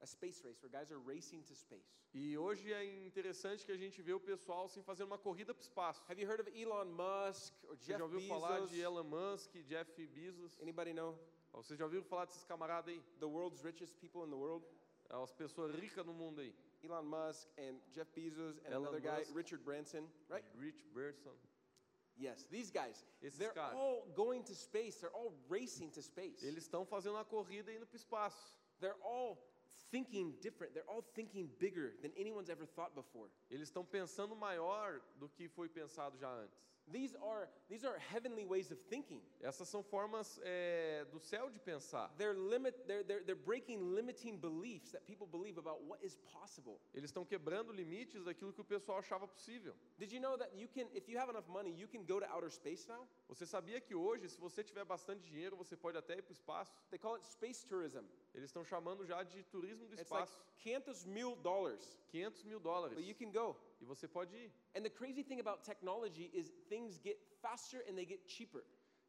[0.00, 1.84] a space race where guys are racing to space.
[2.14, 5.60] E hoje é interessante que a gente vê o pessoal assim, fazendo uma corrida para
[5.60, 6.02] o espaço.
[6.08, 8.70] Have you heard of Elon Musk or Você Jeff já ouviu falar Bezos?
[8.70, 10.58] de Elon Musk, Jeff Bezos?
[10.62, 11.18] Anybody know
[11.52, 13.02] Vocês já ouviram falar desses camaradas aí?
[13.20, 14.64] the world's richest people in the world?
[15.10, 16.54] As pessoas ricas no mundo aí.
[16.84, 19.30] Elon Musk and Jeff Bezos and Elon another guy, Musk.
[19.34, 20.44] Richard Branson, right?
[20.56, 21.32] Rich Berson.
[22.16, 23.04] Yes, these guys.
[23.24, 23.74] Esses they're caras.
[23.76, 24.96] all going to space.
[24.96, 26.42] They're all racing to space.
[26.42, 28.54] Eles estão fazendo uma corrida indo para o espaço.
[28.80, 29.38] They're all
[29.90, 30.74] thinking different.
[30.74, 33.28] They're all thinking bigger than anyone's ever thought before.
[33.50, 36.58] Eles estão pensando maior do que foi pensado já antes.
[36.90, 39.20] These are these are heavenly ways of thinking.
[39.40, 42.10] Essas são formas é, do céu de pensar.
[42.16, 46.80] They're limit they're, they're, they're breaking limiting beliefs that people believe about what is possible.
[46.94, 49.74] Eles estão quebrando limites daquilo que o pessoal achava possível.
[49.98, 52.26] Did you know that you can if you have enough money, you can go to
[52.26, 53.06] outer space now?
[53.28, 56.34] Você sabia que hoje, se você tiver bastante dinheiro, você pode até ir para o
[56.34, 56.72] espaço?
[56.90, 58.04] They call it space tourism.
[58.34, 60.48] Eles estão chamando já de turismo do It's like espaço.
[60.58, 61.98] 500 mil dollars.
[62.10, 62.96] 500 mil dólares.
[62.96, 63.56] But you can go.
[63.80, 64.52] E você pode ir.
[64.76, 68.64] And the crazy thing about technology is things get faster and they get cheaper.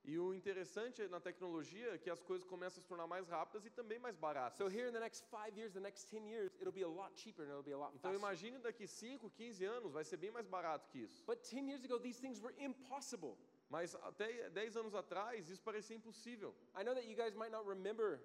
[0.05, 3.65] E o interessante na tecnologia é que as coisas começam a se tornar mais rápidas
[3.65, 4.57] e também mais baratas.
[4.57, 7.11] So here in the next five years, the next 10 years, it'll be a lot
[7.15, 10.31] cheaper and it'll be a lot Então imagine daqui 5, 15 anos, vai ser bem
[10.31, 11.23] mais barato que isso.
[11.25, 13.37] But 10 years ago, these things were impossible.
[13.69, 16.55] Mas até 10 anos atrás, isso parecia impossível.
[16.75, 18.19] I know that you guys might not remember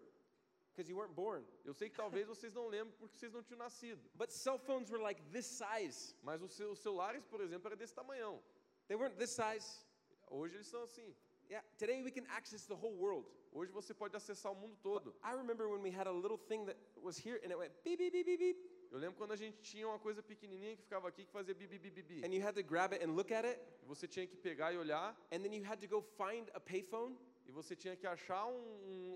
[0.75, 3.59] because you weren't born, Eu sei que talvez vocês não lembrem porque vocês não tinham
[3.59, 4.01] nascido.
[4.15, 6.15] but cell phones were like this size.
[6.23, 8.43] Mas os seus celulares, por exemplo, eram desse tamanhão.
[8.89, 9.85] They weren't this size.
[10.29, 11.15] Hoje eles são assim.
[11.49, 13.27] Yeah, today we can access the whole world.
[13.53, 15.15] Hoje você pode acessar o mundo todo.
[15.23, 17.99] I remember when we had a little thing that was here and it went beep,
[17.99, 18.71] beep, beep, beep, beep.
[18.91, 21.79] Eu lembro quando a gente tinha uma coisa pequenininha que ficava aqui que fazia bibi
[21.79, 22.25] bibi bibi.
[22.27, 23.61] And you had to grab it and look at it.
[23.83, 26.61] E você tinha que pegar e olhar And then you had to go find a
[26.61, 28.55] payphone e você tinha que achar um-
[29.13, 29.14] um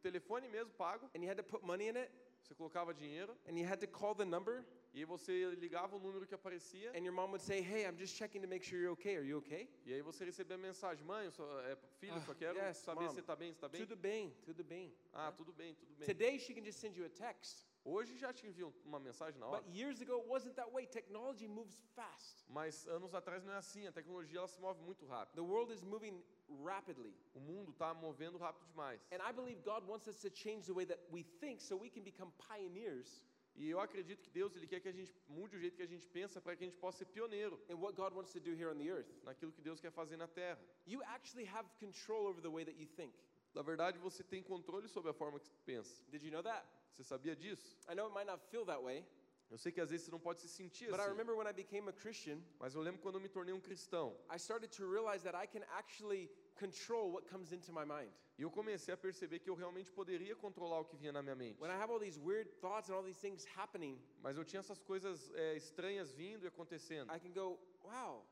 [0.00, 1.08] telefone mesmo pago.
[1.14, 2.10] and you had to put money in it
[2.42, 4.64] Você colocava dinheiro and you had to call the number.
[4.92, 7.96] e aí você ligava o número que aparecia And your mom would say, Hey, I'm
[7.96, 9.16] just checking to make sure you're okay.
[9.16, 9.68] Are you okay?
[9.86, 12.78] e aí você recebia a mensagem: Mãe, eu só, é, filho, só Ah, quero yes,
[12.78, 13.10] saber mom.
[13.12, 13.80] se está bem, se está bem.
[13.86, 14.92] Tudo bem, tudo bem.
[15.12, 16.06] Ah, tudo bem, tudo bem.
[16.08, 17.66] Today she can just send you a text.
[17.84, 19.62] Hoje já te enviam uma mensagem na hora.
[19.62, 20.86] But years ago it wasn't that way.
[20.86, 22.44] Technology moves fast.
[22.48, 23.86] Mas anos atrás não é assim.
[23.86, 25.34] A tecnologia ela se move muito rápido.
[25.34, 26.22] The world is moving
[26.64, 27.14] rapidly.
[27.34, 29.00] O mundo está movendo rápido demais.
[29.12, 31.88] And I believe God wants us to change the way that we think so we
[31.88, 33.24] can become pioneers
[33.56, 35.86] E eu acredito que Deus ele quer que a gente mude o jeito que a
[35.86, 38.70] gente pensa para que a gente possa ser pioneiro what God wants to do here
[38.70, 39.10] on the earth.
[39.24, 40.58] naquilo que Deus quer fazer na Terra.
[40.86, 43.14] You actually have control over the way that you think.
[43.54, 46.04] Na verdade, você tem controle sobre a forma que pensa.
[46.08, 46.66] Did you know that?
[46.92, 47.76] Você sabia disso?
[47.88, 49.04] I know it might not feel that way,
[49.50, 51.10] Eu sei que às vezes você não pode se sentir but I assim.
[51.10, 54.16] remember when I became a Christian, Mas eu lembro quando eu me tornei um cristão.
[54.32, 58.12] I started to realize that I can actually control what comes into my mind.
[58.38, 61.34] E eu comecei a perceber que eu realmente poderia controlar o que vinha na minha
[61.34, 61.60] mente.
[61.60, 64.60] When I have all these weird thoughts and all these things happening, Mas eu tinha
[64.60, 67.12] essas coisas é, estranhas vindo e acontecendo.
[67.12, 68.24] I can go, wow,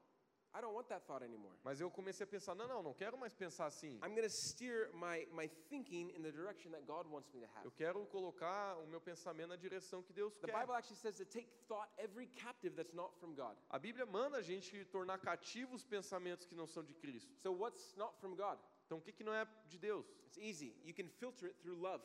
[0.54, 1.54] I don't want that thought anymore.
[1.62, 3.98] Mas eu comecei a pensar, não, não, não quero mais pensar assim.
[4.02, 7.46] I'm going to steer my, my thinking in the direction that God wants me to
[7.54, 7.64] have.
[7.64, 10.60] Eu quero colocar o meu pensamento na direção que Deus The quer.
[10.60, 13.56] Bible actually says to take thought every captive that's not from God.
[13.70, 17.34] A Bíblia manda a gente tornar cativos pensamentos que não são de Cristo.
[17.36, 18.58] So what's not from God?
[18.86, 20.06] Então, o que, que não é de Deus?
[20.26, 20.74] It's easy.
[20.82, 22.02] You can filter it through love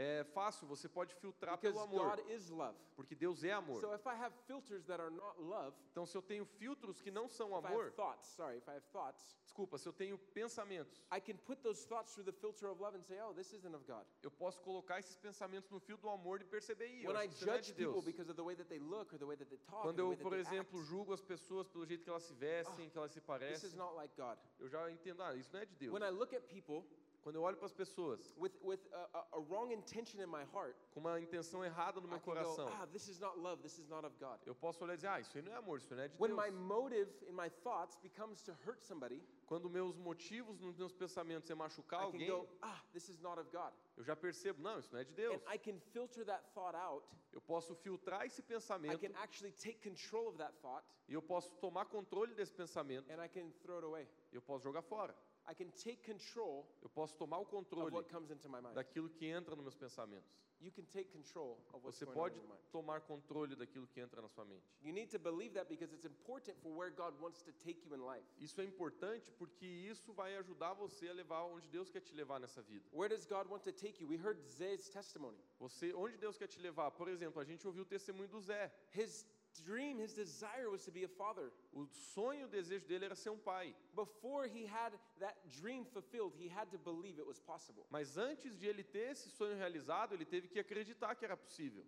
[0.00, 2.78] É fácil, você pode filtrar because pelo amor, God is love.
[2.94, 3.80] porque Deus é amor.
[3.80, 7.10] So if I have filters that are not love, Então, se eu tenho filtros que
[7.10, 9.92] não são if I amor, have thoughts, sorry, if I have thoughts, desculpa, se eu
[9.92, 13.34] tenho pensamentos, I can put those thoughts through the filter of love and say, oh,
[13.34, 14.06] this isn't of God.
[14.22, 17.04] eu posso colocar esses pensamentos no fio do amor e perceber aí.
[17.04, 19.48] When I judge people because of the way that they look or the way that
[19.48, 22.34] they talk, or Quando eu, por exemplo, julgo as pessoas pelo jeito que elas se
[22.34, 24.38] vestem, que elas se this parecem, is not like God.
[24.60, 25.92] eu já entendo, ah, isso não é de Deus.
[25.92, 26.86] When I look at people
[27.28, 30.74] Quando eu olho para as pessoas with, with a, a, wrong intention in my heart,
[30.92, 33.60] com uma intenção errada no I meu can go, coração, ah, this is not love,
[33.60, 34.38] this is not of God.
[34.46, 36.16] eu posso olhar e dizer, ah, isso aí não é amor, isso não é de
[36.18, 36.42] When Deus.
[36.42, 41.50] my motive in my thoughts becomes to hurt somebody, Quando meus motivos nos meus pensamentos
[41.50, 43.74] é machucar I can alguém, go, ah, this is not of God.
[43.98, 45.34] eu já percebo, não, isso não é de Deus.
[45.34, 47.06] And I can filter that thought out.
[47.30, 51.20] Eu posso filtrar esse I pensamento can actually take control of that thought e eu
[51.20, 54.08] posso tomar controle desse pensamento and I can throw it away.
[54.32, 55.14] e eu posso jogar fora.
[55.50, 58.74] I can take control Eu posso tomar o of controle what comes into my mind.
[58.74, 60.28] daquilo que entra nos meus pensamentos.
[60.60, 62.58] You can take control of what's Você pode your mind.
[62.72, 64.66] tomar controle daquilo que entra na sua mente.
[64.82, 67.94] You need to believe that because it's important for where God wants to take you
[67.94, 68.26] in life.
[68.40, 72.40] Isso é importante porque isso vai ajudar você a levar onde Deus quer te levar
[72.40, 72.84] nessa vida.
[72.92, 74.08] Where does God want to take you?
[74.08, 75.38] We heard Zay's testimony.
[75.60, 76.90] Você, onde Deus quer te levar?
[76.90, 78.70] Por exemplo, a gente ouviu o testemunho do Zé.
[78.92, 79.24] His
[79.64, 81.52] dream, his desire was to be a father.
[81.74, 83.74] O sonho, o desejo dele era ser um pai.
[83.94, 87.86] Before he had that dream fulfilled, he had to believe it was possible.
[87.90, 91.84] Mas antes de ele ter esse sonho realizado, ele teve que acreditar que era possível.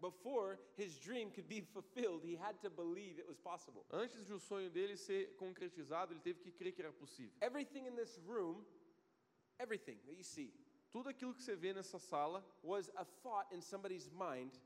[0.00, 3.84] Before his dream could be fulfilled, he had to believe it was possible.
[3.90, 7.32] Antes de o sonho dele ser concretizado, ele teve que crer que era possível.
[7.40, 8.64] Everything in this room,
[9.60, 10.52] everything that you see,
[10.92, 14.60] Tudo aquilo que você vê nessa sala was a thought in somebody's mind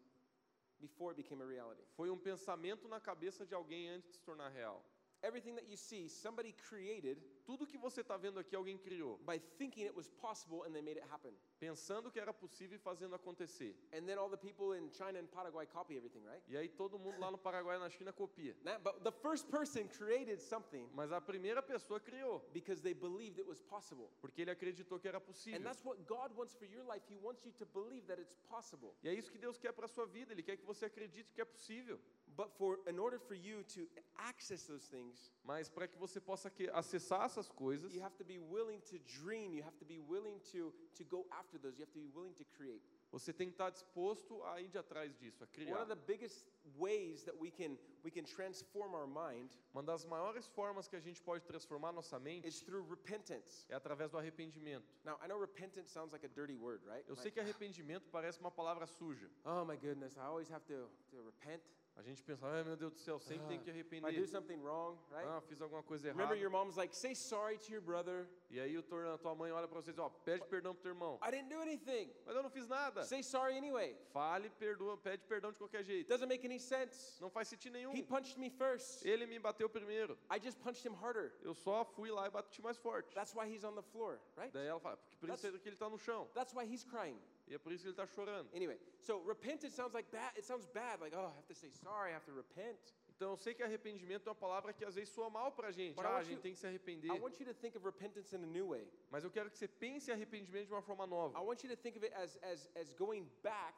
[0.81, 1.83] before it became a reality.
[1.97, 4.85] foi um pensamento na cabeça de alguém antes de se tornar real.
[5.23, 9.39] Everything that you see, somebody created Tudo que você está vendo aqui, alguém criou, by
[9.57, 11.33] thinking it was possible and they made it happen.
[11.61, 13.75] pensando que era possível e fazendo acontecer.
[13.93, 16.43] And then all the people in China and Paraguay copy everything, right?
[16.49, 18.55] E aí todo mundo lá no Paraguai e na China copia.
[18.65, 23.39] Now, but the first person created something Mas a primeira pessoa criou, because they believed
[23.39, 24.11] it was possible.
[24.21, 25.63] porque ele acreditou que era And possível.
[25.63, 27.05] that's what God wants for your life.
[27.09, 28.95] He wants you to believe that it's possible.
[29.05, 31.33] E é isso que Deus quer para a sua vida, Ele quer que você acredite
[31.33, 32.01] que é possível.
[32.37, 36.51] But for in order for you to access those things, Mas para que você possa
[36.51, 39.55] que- acessar essas coisas, you have to be willing to dream.
[39.55, 41.79] You have to be willing to, to go after those.
[41.79, 42.83] You have to be willing to create.
[43.11, 45.81] você tem que estar disposto a ir atrás disso, a One criar.
[45.81, 46.47] of the biggest
[46.77, 51.01] ways that we can we can transform our mind Uma das maiores formas que a
[51.01, 53.65] gente pode transformar nossa mente is through repentance.
[53.71, 54.85] é através do arrependimento.
[55.05, 57.05] Now, I know repentance sounds like a dirty word, right?
[57.09, 59.31] Eu Like, sei que arrependimento parece uma palavra suja.
[59.47, 61.63] oh my goodness, I always have to, to repent.
[61.99, 64.29] A gente pensa, ai meu Deus do céu, sempre tem que If I do arrepender.
[64.29, 65.27] something wrong, right?
[65.27, 66.41] Ah, fiz alguma coisa Remember errada.
[66.43, 68.29] your mom's like, say sorry to your brother.
[68.51, 70.91] E aí o tor- a tua mãe olha para vocês, ó, pede perdão pro teu
[70.93, 71.19] irmão.
[71.27, 72.13] I didn't do anything.
[72.27, 73.03] Mas eu não fiz nada.
[73.03, 73.97] Say sorry anyway.
[74.13, 76.09] Fale, perdoa, pede perdão de qualquer It jeito.
[76.09, 77.19] doesn't make any sense.
[77.21, 77.95] Não faz sentido nenhum.
[77.97, 79.03] He punched me first.
[79.07, 80.19] Ele me bateu primeiro.
[80.31, 81.33] I just punched him harder.
[81.43, 83.15] Eu só fui lá e bati mais forte.
[83.15, 84.53] That's why he's on the floor, right?
[84.53, 86.29] Daí ela fala, porque por isso é que ele está no chão.
[86.35, 87.19] That's why he's crying.
[87.49, 88.49] E é por isso que ele está chorando.
[88.55, 90.33] Anyway, so repentance sounds like bad.
[90.37, 92.79] It sounds bad, like, oh, I have to say sorry, I have to repent.
[93.09, 95.95] Então eu sei que arrependimento é uma palavra que às vezes soa mal pra gente.
[95.95, 97.11] But Ah, a gente you- tem que se arrepender.
[97.11, 98.87] I want you to think of repentance in a new way.
[99.11, 101.39] Mas eu quero que você pense em arrependimento de uma forma nova.
[101.39, 103.75] I want you to think of it as, as, as going back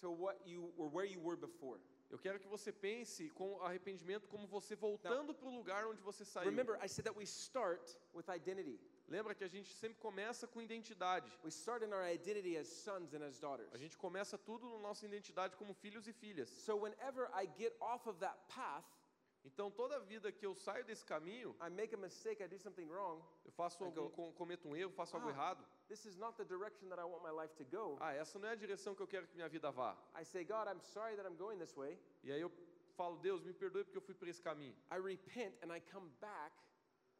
[0.00, 1.80] to what you or where you were before.
[2.10, 6.24] Eu quero que você pense com arrependimento como você voltando para o lugar onde você
[6.24, 6.50] saiu.
[6.50, 8.80] Remember, I said that we start with identity.
[9.10, 11.28] Lembra que a gente sempre começa com identidade.
[11.42, 13.68] We start in our identity as sons and as daughters.
[13.74, 16.48] A gente começa tudo na nossa identidade como filhos e filhas.
[16.48, 18.84] So whenever I get off of that path,
[19.42, 22.86] Então toda vida que eu saio desse caminho, I make a mistake, I do something
[22.86, 23.22] wrong.
[23.44, 25.32] eu faço algum, go, com- cometo um erro, faço algo Ah.
[25.32, 25.64] errado.
[25.88, 27.96] This is not the direction that I want my life to go.
[28.00, 29.96] Ah, essa não é a direção que eu quero que minha vida vá.
[30.14, 31.98] I say, God, I'm sorry that I'm going this way.
[32.22, 32.52] E aí eu
[32.98, 34.76] falo, Deus, me perdoe porque eu fui por esse caminho.
[34.92, 36.54] I repent and I come back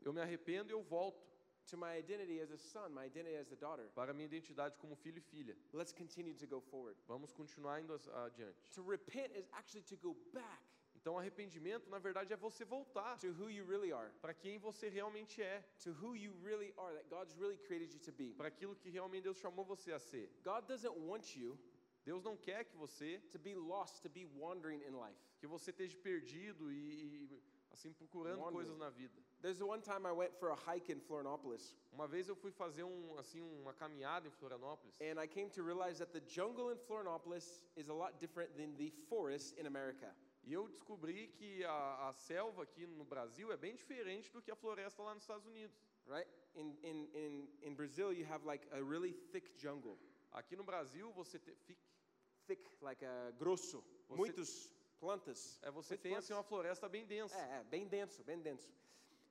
[0.02, 1.26] Eu me arrependo e eu volto
[1.66, 3.88] to my identity as a son, my identity as a daughter.
[3.94, 5.56] para minha identidade como filho e filha.
[5.72, 6.96] Let's continue to go forward.
[7.06, 8.70] Vamos continuar indo adiante.
[8.74, 10.60] To repent is actually to go back
[11.00, 14.88] Então arrependimento, na verdade, é você voltar to who you really are, para quem você
[14.90, 18.34] realmente é, to who you really are, that God's really created you to be.
[18.34, 20.30] para aquilo que realmente Deus chamou você a ser.
[20.44, 21.58] God doesn't want you
[22.04, 25.18] Deus não quer que você to be lost, to be wandering in life.
[25.38, 27.39] que você esteja perdido e,
[27.80, 28.54] assim procurando Wandering.
[28.56, 29.18] coisas na vida.
[29.40, 32.84] There's one time I went for a hike in Florianopolis, Uma vez eu fui fazer
[32.84, 36.76] um assim uma caminhada em Florianópolis and I came to realize that the jungle in
[36.78, 40.14] Florianopolis is a lot different than the forest in America.
[40.44, 44.50] e eu descobri que a, a selva aqui no Brasil é bem diferente do que
[44.50, 45.74] a floresta lá nos Estados Unidos.
[46.06, 46.26] Right?
[46.54, 49.98] In, in, in, in Brazil, you have like a really thick jungle.
[50.32, 51.78] Aqui no Brasil você te, fi-
[52.46, 53.82] Thick, like a grosso.
[54.08, 55.58] Você- Muitos plantas.
[55.62, 57.36] é, você tem assim uma floresta bem densa.
[57.36, 58.70] É, é, bem denso, bem denso.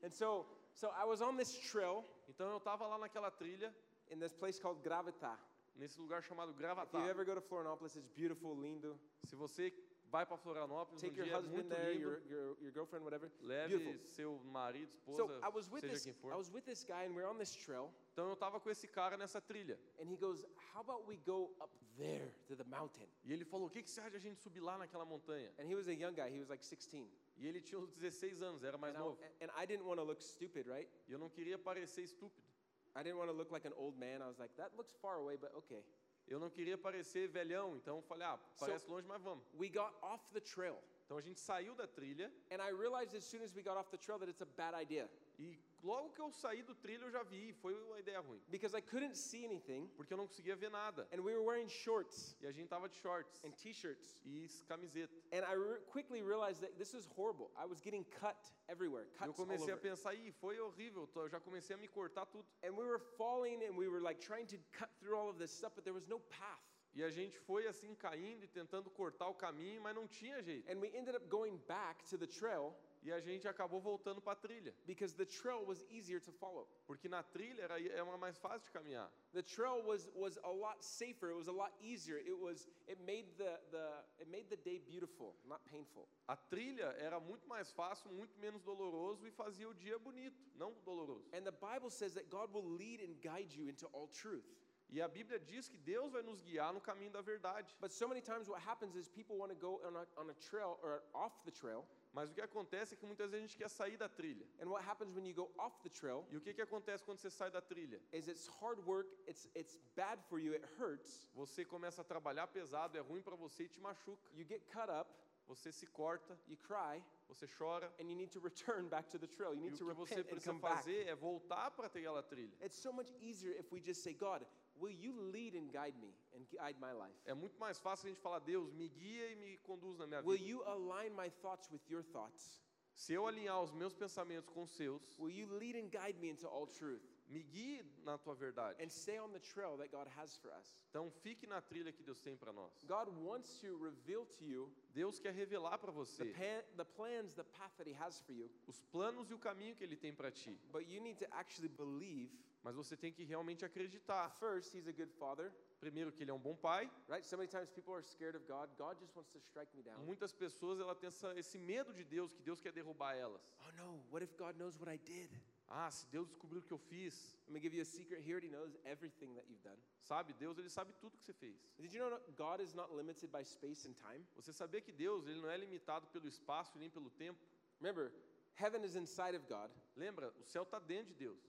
[0.03, 3.73] And so, so I was on this trail Então eu estava lá naquela trilha
[4.11, 5.37] in this place called Gravatá.
[5.75, 6.97] nesse lugar chamado If Gravatá.
[6.99, 8.99] you ever go to Florianopolis, it's beautiful, lindo.
[9.23, 9.71] Se você
[10.09, 13.03] vai para Florianópolis um Take your dia husband muito there, lindo, your, your, your girlfriend,
[13.03, 13.29] whatever.
[13.41, 14.07] leve Beautiful.
[14.07, 16.31] seu marido, esposa, So I was with seja this, quem for.
[16.33, 17.91] I was with this guy, and we're on this trail.
[18.13, 19.79] Então eu estava com esse cara nessa trilha.
[19.99, 20.43] And he goes,
[20.73, 23.07] How about we go up there to the mountain?
[23.23, 25.51] E ele falou: "O que que você acha de a gente subir lá naquela montanha?"
[25.59, 27.07] And he was a young guy, he was like 16.
[27.37, 29.19] E ele tinha uns 16 anos, era mais And I, novo.
[29.41, 30.89] and I didn't want to look stupid, right?
[31.07, 32.47] E eu não queria parecer estúpido.
[32.95, 34.21] I didn't want to look like an old man.
[34.21, 35.83] I was like, That looks far away, but okay.
[36.29, 39.43] Eu não queria parecer velhão, então falei: "Ah, parece longe, mas vamos".
[39.53, 40.77] We got off the trail.
[41.05, 43.89] Então a gente saiu da trilha And I realized as soon as we got off
[43.89, 45.09] the trail that it's a bad idea.
[45.39, 48.41] e logo que eu saí do trilho eu já vi, foi uma ideia ruim.
[48.49, 51.07] because I couldn't see anything, Porque eu não conseguia ver nada.
[51.11, 54.19] and we were wearing shorts E a gente tava de shorts and t-shirts.
[54.25, 55.13] e camiseta.
[55.31, 57.51] And I re- quickly realized that this was horrible.
[57.55, 58.37] I was getting cut
[58.67, 59.81] everywhere, E eu cuts all comecei a over.
[59.89, 62.45] pensar, ih, foi horrível, tô- eu já comecei a me cortar tudo.
[62.63, 65.51] And we were falling, and we were like trying to cut through all of this
[65.51, 66.61] stuff, but there was no path.
[66.95, 70.67] E a gente foi assim caindo e tentando cortar o caminho, mas não tinha jeito.
[70.71, 74.33] And we ended up going back to the trail E a gente acabou voltando para
[74.33, 76.67] a trilha, because the trail was easier to follow.
[76.85, 79.09] porque na trilha era é uma mais fácil de caminhar.
[79.31, 81.29] The trail was was a lot safer.
[81.29, 82.17] It was a lot easier.
[82.17, 86.09] It was it made the the it made the day beautiful, not painful.
[86.27, 90.73] A trilha era muito mais fácil, muito menos doloroso e fazia o dia bonito, não
[90.83, 91.29] doloroso.
[91.33, 94.45] And the Bible says that God will lead and guide you into all truth.
[94.91, 97.75] E a Bíblia diz que Deus vai nos guiar no caminho da verdade.
[97.79, 100.33] But so many times what happens is people want to go on a, on a
[100.33, 101.85] trail or off the trail.
[102.19, 104.45] Mas o que acontece é que muitas vezes a gente quer sair da trilha.
[104.61, 107.17] And what happens when you go off the trail E o que, que acontece quando
[107.19, 108.01] você sai da trilha?
[108.11, 111.27] is it's hard work, it's it's bad for you, it hurts.
[111.33, 114.29] Você começa a trabalhar pesado, é ruim para você e te machuca.
[114.35, 115.09] You get cut up,
[115.47, 117.91] Você se corta, you cry, você chora.
[117.99, 119.51] and you need to return back to the trail.
[119.55, 120.75] You E need o to que você repent and precisa come back.
[120.75, 122.55] fazer é voltar para aquela trilha.
[122.61, 124.43] It's so much easier if we just say, God,
[124.79, 127.15] will you lead and guide me and guide my life?
[127.25, 130.21] É muito mais fácil a gente falar, Deus, me guia e me conduz na minha
[130.21, 130.49] Will vida.
[130.49, 132.59] you align my thoughts with your thoughts?
[132.93, 136.29] Se eu alinhar os meus pensamentos com os seus, Will you lead and guide me
[136.29, 137.01] into all truth?
[137.29, 138.81] Me guie na tua verdade.
[138.83, 140.75] And stay on the trail that God has for us.
[140.89, 142.83] Então fique na trilha que Deus tem para nós.
[142.85, 147.35] God wants to reveal to you Deus quer revelar para the, você pan, the plans,
[147.35, 150.13] the path that He has for you, os planos e o caminho que Ele tem
[150.13, 150.59] para ti.
[150.71, 152.31] but you need to actually believe.
[152.61, 154.29] Mas você tem que realmente acreditar.
[154.31, 156.91] First, He's a good Father, Primeiro que Ele é um bom pai.
[157.07, 157.25] right?
[157.25, 158.69] So many times people are scared of God.
[158.77, 160.03] God just wants to strike me down.
[160.05, 163.41] Muitas pessoas ela têm essa, esse medo de Deus, que Deus quer derrubar elas.
[163.65, 165.29] Oh no, what if God knows what I did?
[165.69, 168.21] Ah, se Deus descobriu o que eu fiz, me give you a secret.
[168.25, 169.77] He already knows everything that you've done.
[170.01, 170.33] sabe?
[170.33, 171.55] Deus ele sabe tudo que você fez.
[171.77, 174.25] Did you know God is not limited by space and time?
[174.35, 177.39] Você sabia que Deus ele não é limitado pelo espaço e nem pelo tempo?
[177.79, 178.11] Remember,
[178.55, 180.33] heaven is inside of God, Lembra?
[180.39, 181.39] O céu está dentro de Deus.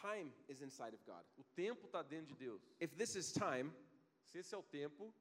[0.00, 1.24] time is inside of God.
[1.36, 2.62] O tempo está dentro de Deus.
[2.80, 3.72] If this is time,
[4.22, 5.12] Se esse é o tempo,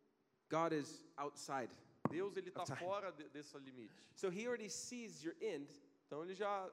[0.49, 1.71] God is outside.
[2.09, 3.93] Deus ele está fora de, desse limite.
[4.15, 5.67] So he already sees your end.
[6.05, 6.71] Então ele já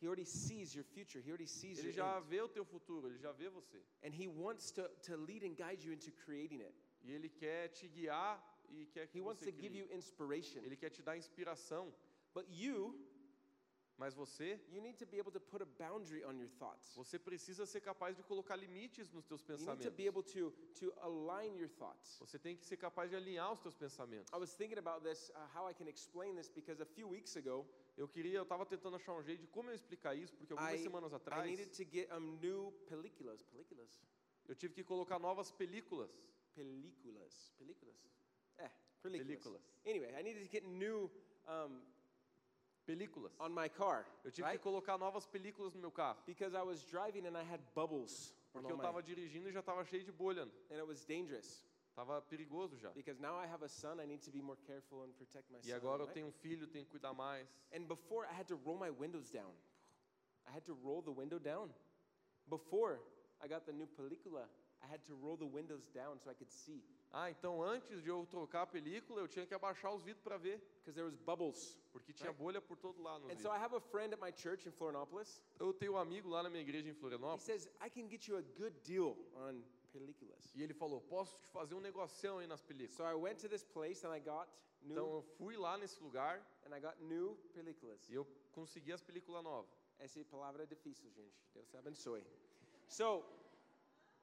[0.00, 1.20] He already sees your future.
[1.20, 2.26] He already sees ele your já end.
[2.28, 3.78] vê o teu futuro, ele já vê você.
[4.02, 6.74] And he wants to, to lead and guide you into creating it.
[7.02, 9.80] E ele quer te guiar e quer que He wants você to give crie.
[9.80, 10.60] you inspiration.
[10.64, 11.92] Ele quer te dar inspiração,
[12.32, 12.94] But you,
[13.98, 16.94] mas você you need to be able to put a boundary on your thoughts.
[16.94, 20.50] você precisa ser capaz de colocar limites nos teus You need to be able to,
[20.78, 22.16] to align your thoughts.
[22.20, 24.32] Você tem que ser capaz de alinhar os teus pensamentos.
[24.32, 27.36] I was thinking about this, uh, how I can explain this, because a few weeks
[27.36, 27.66] ago,
[28.00, 30.80] Eu queria, eu estava tentando achar um jeito de como eu explicar isso, porque algumas
[30.80, 33.42] I, semanas I atrás needed to get um, new películas.
[33.42, 34.00] Películas?
[34.48, 36.10] eu tive que colocar novas películas.
[36.54, 37.52] Películas.
[37.58, 37.96] Películas?
[38.56, 38.70] Eh,
[39.02, 39.26] películas.
[39.26, 39.62] Películas.
[39.84, 41.10] Anyway, I needed to get new
[41.46, 41.82] um,
[42.86, 43.38] Películas.
[43.38, 44.58] on my car, Eu tive right?
[44.58, 48.34] que colocar novas películas no meu carro, Because I was driving and I had bubbles
[48.50, 50.44] porque eu estava dirigindo e já estava cheio de bolha.
[50.70, 51.62] and it was dangerous.
[52.00, 52.90] Tava perigoso já.
[52.94, 55.58] Because now I have a son, I need to be more careful and protect my
[55.58, 55.76] E son.
[55.76, 56.14] agora eu right?
[56.14, 57.46] tenho um filho, tenho que cuidar mais.
[57.74, 59.52] And before, I had to roll my windows down.
[60.46, 61.68] I had to roll the window down.
[62.48, 62.98] Before
[63.42, 64.48] I got the new película,
[64.82, 66.82] I had to roll the windows down so I could see.
[67.12, 70.38] Ah, então antes de eu trocar a película, eu tinha que abaixar os vidros para
[70.38, 71.76] ver, Because there was bubbles.
[71.92, 72.42] porque tinha Right.
[72.42, 73.56] bolha por todo lado nos And so vidros.
[73.56, 75.42] I have a friend at my church in Florianopolis.
[75.58, 78.26] Eu tenho um amigo lá na minha igreja em He Florianópolis, says, I can get
[78.26, 80.54] you a good deal on películas.
[80.54, 83.48] e ele falou: "Posso te fazer um negocião aí nas películas?" So I went to
[83.48, 84.48] this place and I got
[84.82, 88.08] new, Então eu fui lá nesse lugar and I got new películas.
[88.08, 89.70] e eu consegui as películas novas.
[89.98, 91.36] Essa palavra é difícil, gente.
[91.52, 92.24] Deus te abençoe.
[92.88, 93.22] So,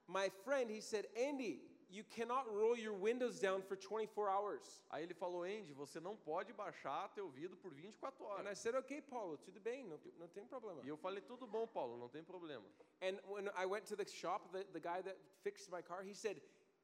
[0.07, 4.81] my friend, he said, Andy, you cannot roll your windows down for 24 hours.
[4.89, 8.59] Aí ele falou: "Andy, você não pode baixar teu vidro por 24 And I horas."
[8.59, 10.81] said, okay, Paulo, tudo bem, não, não tem problema.
[10.83, 12.65] E eu falei: "Tudo bom, Paulo, não tem problema."
[13.01, 16.13] And when I went to the shop, the, the guy that fixed my car, he
[16.13, 16.41] said,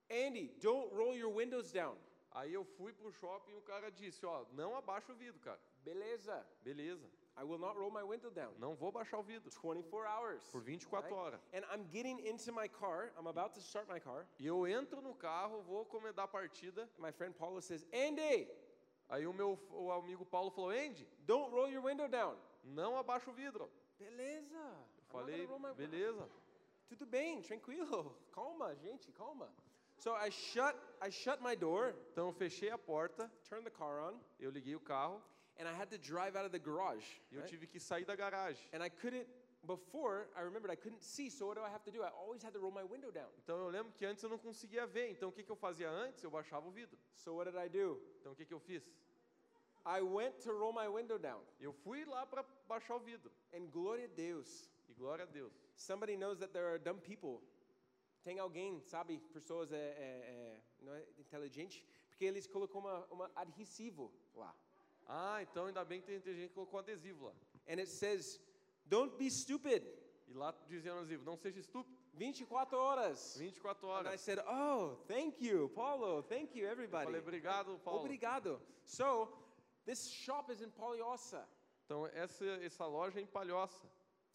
[0.09, 1.97] Andy, don't roll your windows down.
[2.31, 5.59] Aí eu fui pro shopping e o cara disse: "Ó, não abaixa o vidro, cara."
[5.83, 6.45] Beleza.
[6.61, 7.09] Beleza.
[7.35, 8.53] I will not roll my window down.
[8.59, 10.43] Não vou baixar o vidro 24 hours.
[10.51, 11.19] por 24 right?
[11.19, 11.41] horas.
[11.53, 13.11] And I'm getting into my car.
[13.17, 14.27] I'm about to start my car.
[14.39, 16.89] E eu entro no carro, vou comendar a partida.
[16.97, 18.47] My friend Paulo says, Andy,
[19.09, 22.35] Aí o meu o amigo Paulo falou: Andy, don't roll your window down.
[22.63, 23.69] não abaixa o vidro.
[23.99, 24.57] Beleza.
[24.97, 26.29] Eu falei: beleza.
[26.87, 28.17] Tudo bem, tranquilo.
[28.31, 29.49] Calma, gente, calma.
[29.97, 34.11] So I shut I shut my door, Então eu fechei a porta, turned the car
[34.11, 35.21] on, eu liguei o carro
[35.63, 37.05] and I had to drive out of the garage.
[37.31, 37.49] e eu right?
[37.49, 38.67] tive que sair da garagem.
[38.73, 39.25] And I couldn't
[39.65, 42.03] before I remembered I couldn't see, so what do I have to do?
[42.03, 43.29] I always had to roll my window down.
[43.43, 45.09] Então eu lembro que antes eu não conseguia ver.
[45.11, 46.21] Então o que, que eu fazia antes?
[46.21, 46.99] Eu baixava o vidro.
[47.13, 48.01] So what did I do?
[48.19, 48.83] Então o que, que eu fiz?
[49.85, 51.41] I went to roll my window down.
[51.59, 53.31] Eu fui lá para baixar o vidro.
[53.53, 54.69] And glória a Deus.
[54.89, 55.53] E glória a Deus.
[55.75, 57.41] Somebody knows that there are dumb people.
[58.21, 63.31] Tem alguém, sabe, pessoas é, é, é, não é inteligente, porque eles colocou uma, uma
[63.35, 64.55] adesivo lá.
[65.07, 67.33] Ah, então ainda bem que tem, gente que colocou adesivo lá.
[67.67, 68.39] And it says,
[68.85, 69.83] don't be stupid.
[70.27, 71.97] E lá dizia no adesivo, não seja estúpido.
[72.13, 73.35] 24 horas.
[73.37, 74.21] 24 And I horas.
[74.21, 76.21] said, oh, thank you, Paulo.
[76.23, 77.05] Thank you, Eu everybody.
[77.05, 78.01] falei, obrigado, Paulo.
[78.01, 78.61] Obrigado.
[78.85, 79.27] So,
[79.85, 81.47] this shop is in Palhoça.
[81.85, 83.87] Então essa, essa loja é em Palhoça.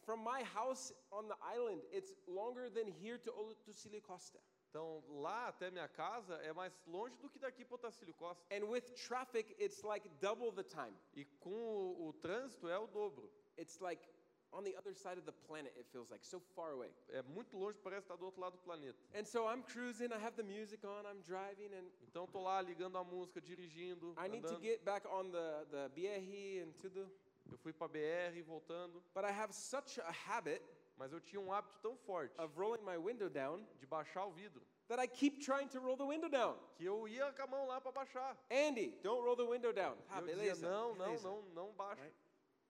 [0.02, 4.38] From my house on the island, it's longer than here to Otacílio Costa.
[4.78, 8.46] Então lá até minha casa é mais longe do que daqui para Otacílio Costa.
[8.54, 10.94] And with traffic, it's like double the time.
[11.16, 13.28] E com o, o trânsito é o dobro.
[13.58, 14.08] It's like
[14.52, 16.94] on the other side of the planet, it feels like, so far away.
[17.08, 18.96] É muito longe, parece estar do outro lado do planeta.
[19.16, 22.62] And so I'm cruising, I have the music on, I'm driving, and Então tô lá
[22.62, 24.62] ligando a música, dirigindo, I need to andando.
[24.62, 27.04] get back on the, the BRE and to the.
[27.50, 30.62] Eu fui para BR voltando, But I have such a habit
[30.98, 34.30] mas eu tinha um hábito tão forte of rolling my window down de baixar o
[34.32, 36.58] vidro that I keep trying to roll the window down.
[36.76, 38.36] que eu ia com a mão lá para baixar.
[38.50, 39.96] Andy, don't roll the window down.
[40.08, 40.68] Ah, eu dizia, beleza.
[40.70, 41.28] não, não, beleza.
[41.28, 42.02] não, não baixa.
[42.02, 42.16] Right.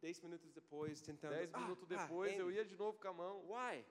[0.00, 1.30] Dez minutos depois, tentando.
[1.34, 2.56] Dez Ah, minutos ah, depois eu Andy.
[2.56, 3.44] ia de novo com a mão.
[3.50, 3.84] Why?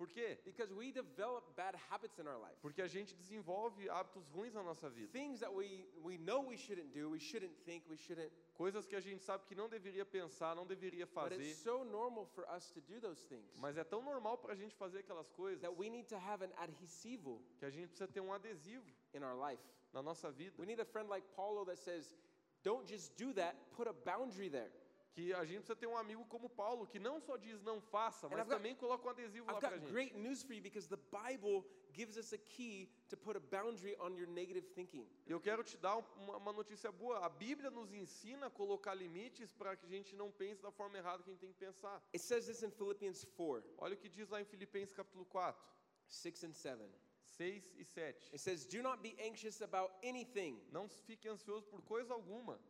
[0.00, 0.38] Por quê?
[0.46, 2.56] Because we develop bad habits in our life.
[2.62, 5.12] Porque a gente desenvolve hábitos ruins na nossa vida.
[5.12, 8.32] Things that we, we know we shouldn't do, we shouldn't think, we shouldn't.
[8.54, 11.54] Coisas que a gente sabe que não deveria pensar, não deveria fazer.
[11.54, 14.74] so normal for us to do those things Mas é tão normal para a gente
[14.74, 18.22] fazer aquelas coisas that we need to have an adhesivo que a gente precisa ter
[18.22, 19.62] um adesivo in our life.
[19.92, 20.54] na nossa vida.
[20.58, 22.16] We need a friend like Paulo that says,
[22.62, 24.70] don't just do that, put a boundary there.
[25.12, 28.28] Que a gente precisa ter um amigo como Paulo, que não só diz não faça,
[28.28, 29.90] mas got- também coloca um adesivo lá I've pra got gente.
[29.92, 33.96] great news for you because the Bible gives us a key to put a boundary
[33.98, 35.08] on your negative thinking.
[35.26, 37.18] Eu quero te dar um- uma, uma notícia boa.
[37.26, 40.96] A Bíblia nos ensina a colocar limites para que a gente não pense da forma
[40.96, 41.96] errada que a gente tem que pensar.
[42.14, 45.60] It says this in Philippians 4 Olha o que diz lá em Filipenses capítulo 4,
[46.06, 46.88] 6 and 7.
[47.24, 48.26] 6 e 7.
[48.32, 52.60] It says, Do not be anxious about anything, Não fique ansioso por coisa alguma.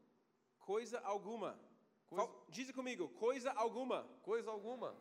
[0.58, 1.58] coisa alguma.
[2.10, 4.02] Coisa- Diz comigo, coisa alguma.
[4.22, 4.94] Coisa alguma.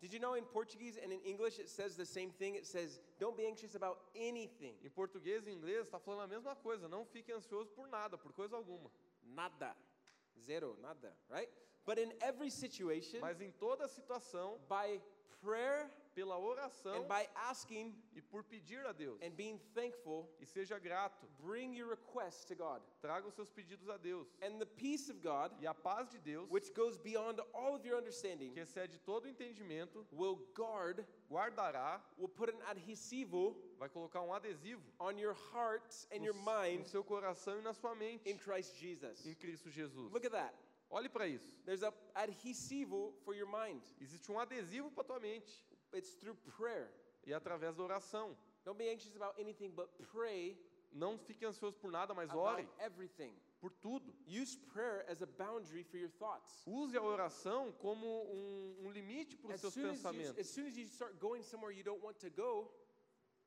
[0.00, 2.54] Did you know in Portuguese and in English it says the same thing?
[2.54, 4.76] It says, Don't be anxious about anything.
[4.84, 6.86] Em português e inglês está falando a mesma coisa.
[6.88, 8.92] Não fique ansioso por nada, por coisa alguma.
[9.24, 9.76] Nada.
[10.40, 11.50] Zero, nada, right?
[11.84, 15.02] But in every situation, Mas em toda situação, by
[15.40, 19.20] prayer pela oração and by asking e por pedir a Deus.
[19.22, 21.26] and being thankful, E seja grato.
[21.40, 22.82] bring your requests to God.
[23.00, 24.26] Traga os seus pedidos a Deus.
[24.42, 27.86] And the peace of God, E a paz de Deus, which goes beyond all of
[27.86, 33.88] your understanding, que excede todo o entendimento, will guard, guardará, will put an adhesivo vai
[33.88, 37.72] colocar um adesivo on your heart and no, your mind no seu coração e na
[37.72, 39.24] sua mente in Christ Jesus.
[39.24, 40.10] em Cristo Jesus.
[40.12, 40.52] Look at that.
[40.90, 41.54] Olhe para isso.
[41.64, 43.82] There's a adhesivo for your mind.
[44.00, 46.90] Existe um adesivo para tua mente It's through prayer.
[47.26, 48.36] e através da oração.
[48.64, 50.56] Don't be anxious about anything, but pray
[50.92, 53.34] Não fique ansioso por nada, mas about ore everything.
[53.60, 54.14] por tudo.
[54.26, 56.62] Use prayer as a boundary for your thoughts.
[56.66, 60.38] Use a oração como um, um limite para os As seus soon as, you, pensamentos.
[60.38, 62.70] as soon as you start going somewhere you don't want to go,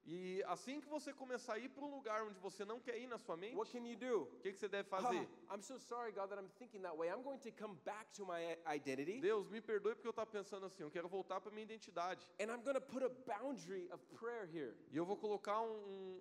[0.05, 3.07] E assim que você começar a ir para um lugar onde você não quer ir
[3.07, 4.25] na sua mente, what o can you do?
[4.41, 5.27] que, que você deve fazer?
[5.51, 7.09] I'm so sorry, God, that I'm thinking that way.
[7.09, 10.65] I'm going to come back to my identity Deus, me perdoe porque eu estava pensando
[10.65, 12.27] assim, eu quero voltar para minha identidade.
[12.39, 14.75] and I'm going to put a boundary of prayer here.
[14.91, 15.67] E eu vou colocar um-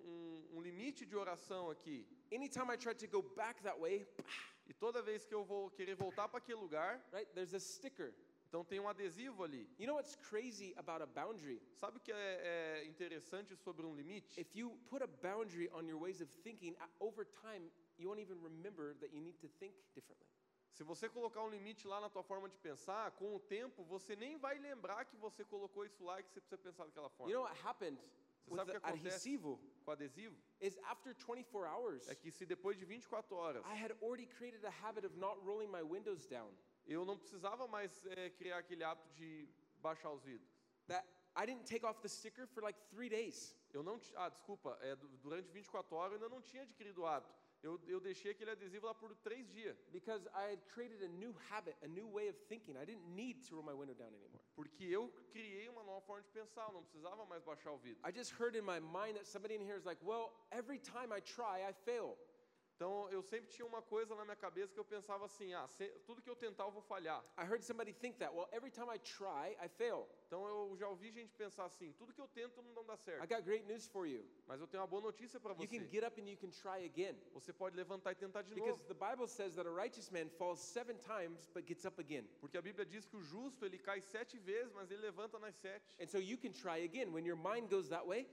[0.05, 2.07] um- um limite de oração aqui.
[2.33, 4.07] Anytime I try to go back that way,
[4.69, 8.15] E toda vez que eu vou querer voltar para aquele lugar, right, there's a sticker.
[8.51, 9.71] Então tem um adesivo ali.
[9.79, 11.63] You know what's crazy about a boundary?
[11.77, 14.41] Sabe o que é, é interessante sobre um limite?
[14.41, 18.43] If you put a boundary on your ways of thinking, over time, you won't even
[18.43, 20.27] remember that you need to think differently.
[20.73, 24.17] Se você colocar um limite lá na tua forma de pensar, com o tempo você
[24.17, 27.31] nem vai lembrar que você colocou isso lá e que você precisa pensar daquela forma.
[27.31, 28.01] You know what happened
[28.49, 29.39] Você sabe o que acontece
[29.85, 30.37] com adesivo?
[30.61, 34.65] Is after 24 hours, É que se depois de 24 horas I had already created
[34.65, 36.51] a habit of not rolling my windows down.
[36.91, 40.49] Eu não precisava mais é, criar aquele hábito de baixar os vidros.
[40.89, 43.57] That I didn't take off the sticker for like three days.
[43.73, 47.07] Eu não, ah, desculpa, é, du- durante 24 horas eu ainda não tinha adquirido o
[47.07, 47.33] hábito.
[47.63, 51.33] Eu, eu deixei aquele adesivo lá por três dias, Because I had created a new
[51.51, 52.75] habit, a new way of thinking.
[52.77, 54.41] I didn't need to roll my window down anymore.
[54.57, 58.01] porque eu criei uma nova forma de pensar, eu não precisava mais baixar o vidro.
[58.05, 61.13] I just heard in my mind that somebody in here is like, well, every time
[61.15, 62.17] I try, I fail.
[62.81, 65.91] Então eu sempre tinha uma coisa na minha cabeça que eu pensava assim, ah, se-
[66.07, 67.23] tudo que eu tentar eu vou falhar.
[67.37, 68.35] I heard somebody think that.
[68.35, 70.09] Well, every time I try, I fail.
[70.27, 73.29] Então eu já ouvi gente pensar assim, tudo que eu tento não dá I certo.
[73.29, 74.25] got great news for you.
[74.47, 75.89] Mas eu tenho uma boa notícia para You can você.
[75.91, 77.21] get up and you can try again.
[77.35, 78.95] Você pode levantar e tentar de Because novo.
[78.95, 82.27] the Bible says that a righteous man falls seven times but gets up again.
[82.41, 85.55] Porque a Bíblia diz que o justo ele cai sete vezes, mas ele levanta nas
[85.57, 85.95] sete.
[86.01, 87.13] And so you can try again.
[87.13, 88.27] When your mind goes that way,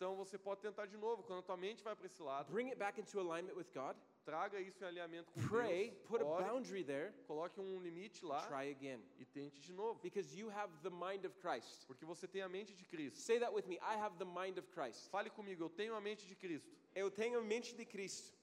[0.00, 1.22] Então você pode tentar de novo.
[1.22, 3.94] Quando a tua mente vai para esse lado, bring it back into alignment with God.
[4.24, 6.06] traga isso em alinhamento com Pray, Deus.
[6.06, 9.04] put a ore, boundary there, coloque um limite lá try again.
[9.18, 10.00] e tente de novo.
[10.00, 11.86] Because you have the mind of Christ.
[11.86, 13.18] Porque você tem a mente de Cristo.
[13.18, 13.76] Say that with me.
[13.76, 15.10] I have the mind of Christ.
[15.10, 16.74] Fale comigo, eu tenho a mente de Cristo.
[16.94, 18.34] Eu tenho a mente de Cristo.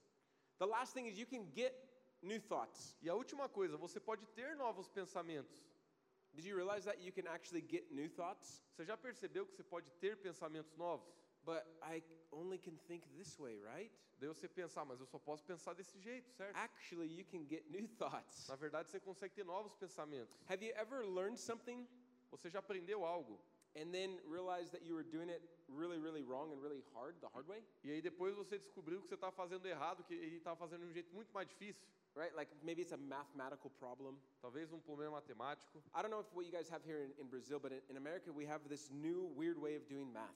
[0.60, 1.74] The last thing is you can get
[2.22, 2.96] new thoughts.
[3.02, 5.66] E a última coisa, você pode ter novos pensamentos.
[6.36, 8.62] Did you realize that you can actually get new thoughts?
[8.76, 11.27] Você já percebeu que você pode ter pensamentos novos?
[11.48, 13.90] But I only can think this way, right?
[14.20, 16.58] Daí você pensar, mas eu só posso pensar desse jeito, certo?
[16.58, 18.50] Actually, you can get new thoughts.
[18.50, 20.36] Na verdade, você consegue ter novos pensamentos.
[20.50, 21.88] Have you ever learned something
[22.32, 23.40] Você já aprendeu algo
[23.78, 27.30] and then realized that you were doing it really, really wrong and really hard, the
[27.30, 27.64] hard way?
[27.82, 30.90] e aí depois você descobriu que você está fazendo errado, que ele estava fazendo de
[30.90, 31.88] um jeito muito mais difícil.
[32.14, 32.36] Right?
[32.36, 34.20] Like maybe it's a mathematical problem.
[34.42, 35.82] Talvez um problema matemático.
[35.94, 37.96] I don't know if what you guys have here in, in Brazil, but in, in
[37.96, 40.36] America, we have this new weird way of doing math.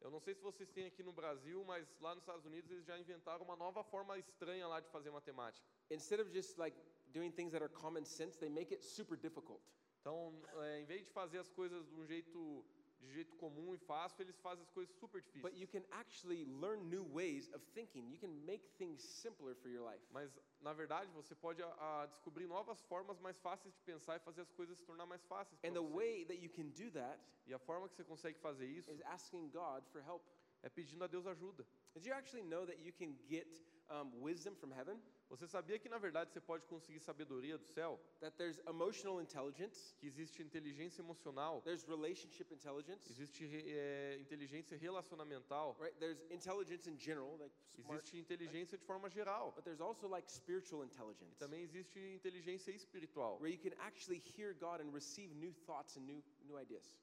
[0.00, 2.84] Eu não sei se vocês têm aqui no Brasil, mas lá nos Estados Unidos eles
[2.84, 5.66] já inventaram uma nova forma estranha lá de fazer matemática.
[5.90, 6.76] Instead of just like
[7.12, 9.60] doing things that are common sense, they make it super difficult.
[10.00, 10.32] Então,
[10.62, 12.64] é, em vez de fazer as coisas de um jeito
[13.00, 15.42] de jeito comum e fácil, eles fazem as coisas super difíceis.
[15.42, 18.10] But you can actually learn new ways of thinking.
[18.10, 20.04] You can make things simpler for your life.
[20.10, 24.18] Mas, na verdade, você pode a, a, descobrir novas formas mais fáceis de pensar e
[24.18, 27.18] fazer as coisas se tornar mais fáceis And the way that you can do that
[27.46, 30.22] E a forma que você consegue fazer isso is asking God for help.
[30.62, 31.64] é pedindo a Deus ajuda.
[31.94, 33.48] Did you actually know that you can get
[33.88, 35.00] um, wisdom from heaven?
[35.28, 38.00] Você sabia que, na verdade, você pode conseguir sabedoria do céu?
[38.20, 45.76] That there's emotional intelligence, Que existe inteligência emocional, there's relationship intelligence, existe é, inteligência relacionamental,
[45.78, 45.94] right?
[45.98, 49.52] There's intelligence in general, like smart, existe inteligência de forma geral.
[49.54, 53.38] but there's also like spiritual E intelligence, também existe inteligência espiritual.
[53.38, 56.22] where you can actually hear God and receive new thoughts and new.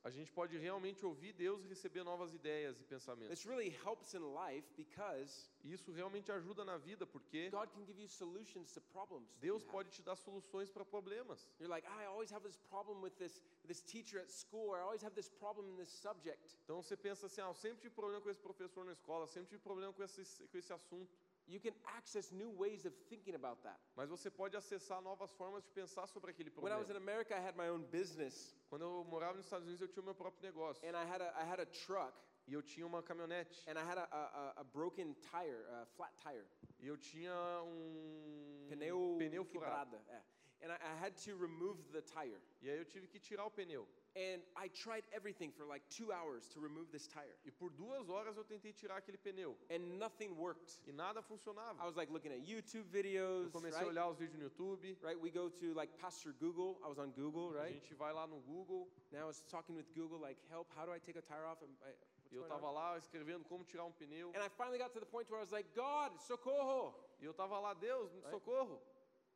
[0.04, 3.44] A gente pode realmente ouvir Deus e receber novas ideias e pensamentos.
[3.44, 8.08] Really helps in life because isso realmente ajuda na vida, porque God can give you
[8.08, 9.30] solutions to problems.
[9.30, 11.50] that Deus pode te dar soluções para problemas.
[11.60, 14.78] You're like, "Ah, I always have this problem with this this teacher at school, or
[14.78, 16.56] I always have this problem in this subject.
[16.64, 19.50] Então você pensa assim, ah, eu sempre tive problema com esse professor na escola, sempre
[19.50, 21.14] tive problema com esse, com esse assunto.
[21.48, 23.80] You can access new ways of thinking about that.
[23.96, 27.12] Mas você pode acessar novas formas de pensar sobre aquele When I was in problema.
[27.12, 30.06] America, I had my own business, Quando eu morava nos Estados Unidos, eu tinha o
[30.06, 30.86] meu próprio negócio.
[30.86, 32.14] and I had a I had a truck,
[32.46, 33.64] E eu tinha uma caminhonete.
[33.70, 36.46] and I had a, a, a- a broken tire, a flat tire,
[36.82, 39.96] E eu tinha um pneu, pneu furado.
[39.98, 40.04] quebrada.
[40.08, 40.26] Yeah.
[40.62, 42.42] And I, I had to remove the tire.
[42.62, 43.88] E aí eu tive que tirar o pneu.
[44.18, 48.08] And I tried everything for like two hours to remove this tire, E por duas
[48.10, 49.58] horas eu tentei tirar aquele pneu.
[49.70, 50.80] and nothing worked.
[50.88, 51.78] E nada funcionava.
[51.82, 53.90] I was like looking at YouTube Eu videos, comecei a right?
[53.90, 54.98] olhar os vídeos no YouTube.
[55.02, 55.20] Right?
[55.20, 56.80] We go to like Pastor Google.
[56.84, 57.60] I was on Google, right?
[57.60, 57.74] A right?
[57.74, 58.88] gente vai lá no Google.
[59.12, 61.62] Now I was talking with Google, like, help, how do I take a tire off?
[61.62, 61.92] And I,
[62.32, 64.30] E eu tava lá escrevendo como tirar um pneu.
[64.34, 66.94] And I finally got to the point where I was like, God, socorro.
[67.22, 68.82] E eu tava lá, Deus, me socorro.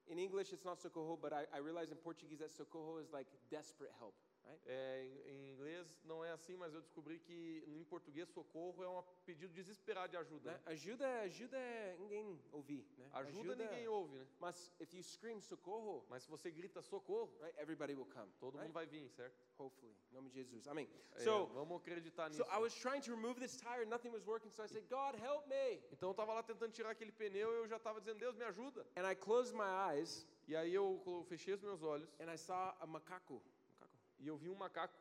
[0.07, 3.27] In English, it's not socorro, but I, I realized in Portuguese that socorro is like
[3.51, 4.28] desperate help, right?
[4.65, 9.03] É, em, inglês não é assim, mas eu descobri que em português socorro é um
[9.25, 10.51] pedido desesperado de ajuda.
[10.51, 10.57] Né?
[10.57, 10.71] né?
[10.71, 11.57] Ajuda, ajuda
[11.99, 13.09] ninguém ouvir, né?
[13.13, 14.27] Ajuda ninguém ouve, né?
[14.39, 18.31] Mas if you scream socorro, Mas se você grita socorro, right, everybody will come.
[18.39, 18.63] todo right?
[18.63, 19.35] mundo vai vir, certo?
[19.57, 19.93] Hopefully.
[20.11, 20.67] Em nome de Jesus.
[20.67, 20.89] Amém.
[21.13, 22.55] É, So, vamos acreditar so nisso.
[22.55, 25.47] I was trying to remove this tire, nothing was working, so I said, God, help
[25.47, 25.81] me.
[25.91, 28.45] Então eu tava lá tentando tirar aquele pneu e eu já tava dizendo, Deus, me
[28.45, 28.85] ajuda.
[28.95, 32.75] And I closed my eyes E aí eu fechei os meus olhos and I saw
[32.79, 33.39] a macaco.
[34.19, 34.93] E eu vi um macaco,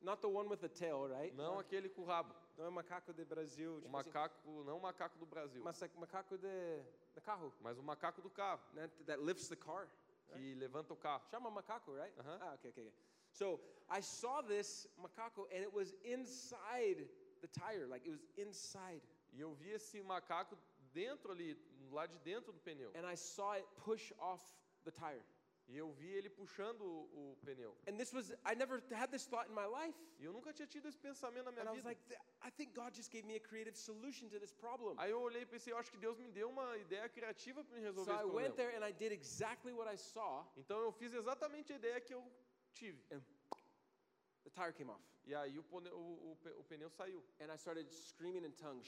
[0.00, 1.32] Not the one with the tail, right?
[1.36, 2.34] não aquele com o rabo.
[2.58, 5.80] Não é macaco de Brasil, O tipo assim, macaco, não o macaco do Brasil, mas
[5.80, 6.82] é macaco de,
[7.14, 8.88] de carro, mas o macaco do carro, né?
[9.06, 9.88] That lifts the car.
[10.32, 11.22] que levanta o carro.
[11.30, 12.12] Chama macaco, right?
[12.18, 12.38] Uh-huh.
[12.40, 12.92] Ah, okay, okay, okay.
[13.30, 17.06] So I saw this macaco and it was inside
[17.40, 19.02] the tire, like it was inside.
[19.32, 20.56] E eu vi esse macaco
[20.92, 21.56] dentro ali,
[21.90, 22.90] lá de dentro do pneu.
[22.94, 24.42] And I saw it push off
[24.84, 25.22] the tire.
[25.68, 27.74] E eu vi ele puxando o, o pneu.
[27.88, 29.96] And this was, I never had this thought in my life.
[30.18, 31.88] E eu nunca tinha tido esse pensamento na minha And I was vida.
[31.88, 34.94] like, "Th- I think God just gave me a creative solution to this problem.
[34.98, 37.74] Aí eu olhei e pensei, eu acho que Deus me deu uma ideia criativa para
[37.76, 38.56] me So resolver I esse went problema.
[38.56, 40.44] there and I did exactly what I saw.
[40.56, 42.22] Então eu fiz exatamente a ideia que eu
[42.74, 43.00] tive.
[43.08, 43.20] the
[44.54, 45.02] tire came off.
[45.24, 47.22] E aí o, pone- o- o pneu saiu.
[47.40, 48.86] And I started screaming in tongues.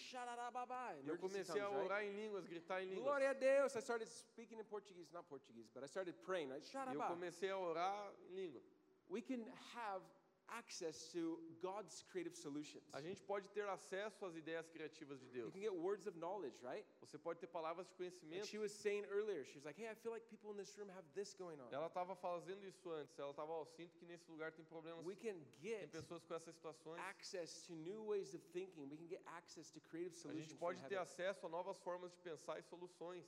[1.04, 1.84] E eu comecei a right?
[1.84, 3.04] orar em línguas, gritar em línguas.
[3.04, 3.74] Glória a Deus.
[3.76, 6.50] I started speaking in Portuguese, not Portuguese, but I started praying.
[6.50, 6.64] Right?
[6.92, 8.60] E eu comecei a orar em língua.
[9.08, 9.44] We can
[9.76, 10.02] have
[10.49, 12.84] access to God's creative solutions.
[12.92, 15.47] A gente pode ter acesso às ideias criativas de Deus.
[15.47, 16.84] You can get words of knowledge, right?
[17.01, 18.47] Você pode ter palavras de conhecimento.
[18.47, 20.88] she was saying earlier, she was like, hey, I feel like people in this room
[20.90, 21.72] have this going on.
[21.72, 23.18] Ela estava fazendo isso antes.
[23.18, 25.05] Ela estava, ó, sinto que nesse lugar tem problemas.
[25.05, 27.01] We can Tem get pessoas com essas situações.
[27.01, 28.88] access to new ways of thinking.
[28.88, 30.45] We can get access to creative solutions.
[30.45, 33.24] A gente pode ter acesso a novas formas de pensar e soluções.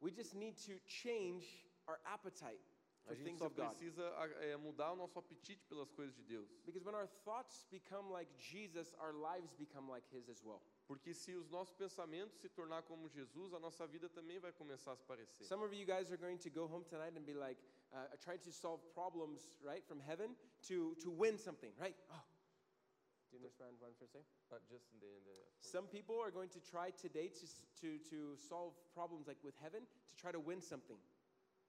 [0.00, 2.60] We just need to change our appetite
[3.08, 6.50] A gente things só precisa a- é, mudar o nosso apetite pelas coisas de Deus.
[6.64, 10.60] Because when our thoughts become like Jesus, our lives become like His as well.
[10.88, 14.92] Porque se os nossos pensamentos se tornar como Jesus, a nossa vida também vai começar
[14.92, 15.44] a se parecer.
[15.44, 17.60] Some of you guys are going to go home tonight and be like,
[17.92, 20.36] uh, trying to solve problems, right, from heaven
[20.68, 21.96] to, to win something, right?
[22.10, 22.22] Oh.
[23.30, 24.24] Do you understand what I'm trying to say?
[24.52, 27.46] Ah, just in the end, uh, Some people are going to try today to,
[27.80, 30.96] to, to solve problems like with heaven to try to win something.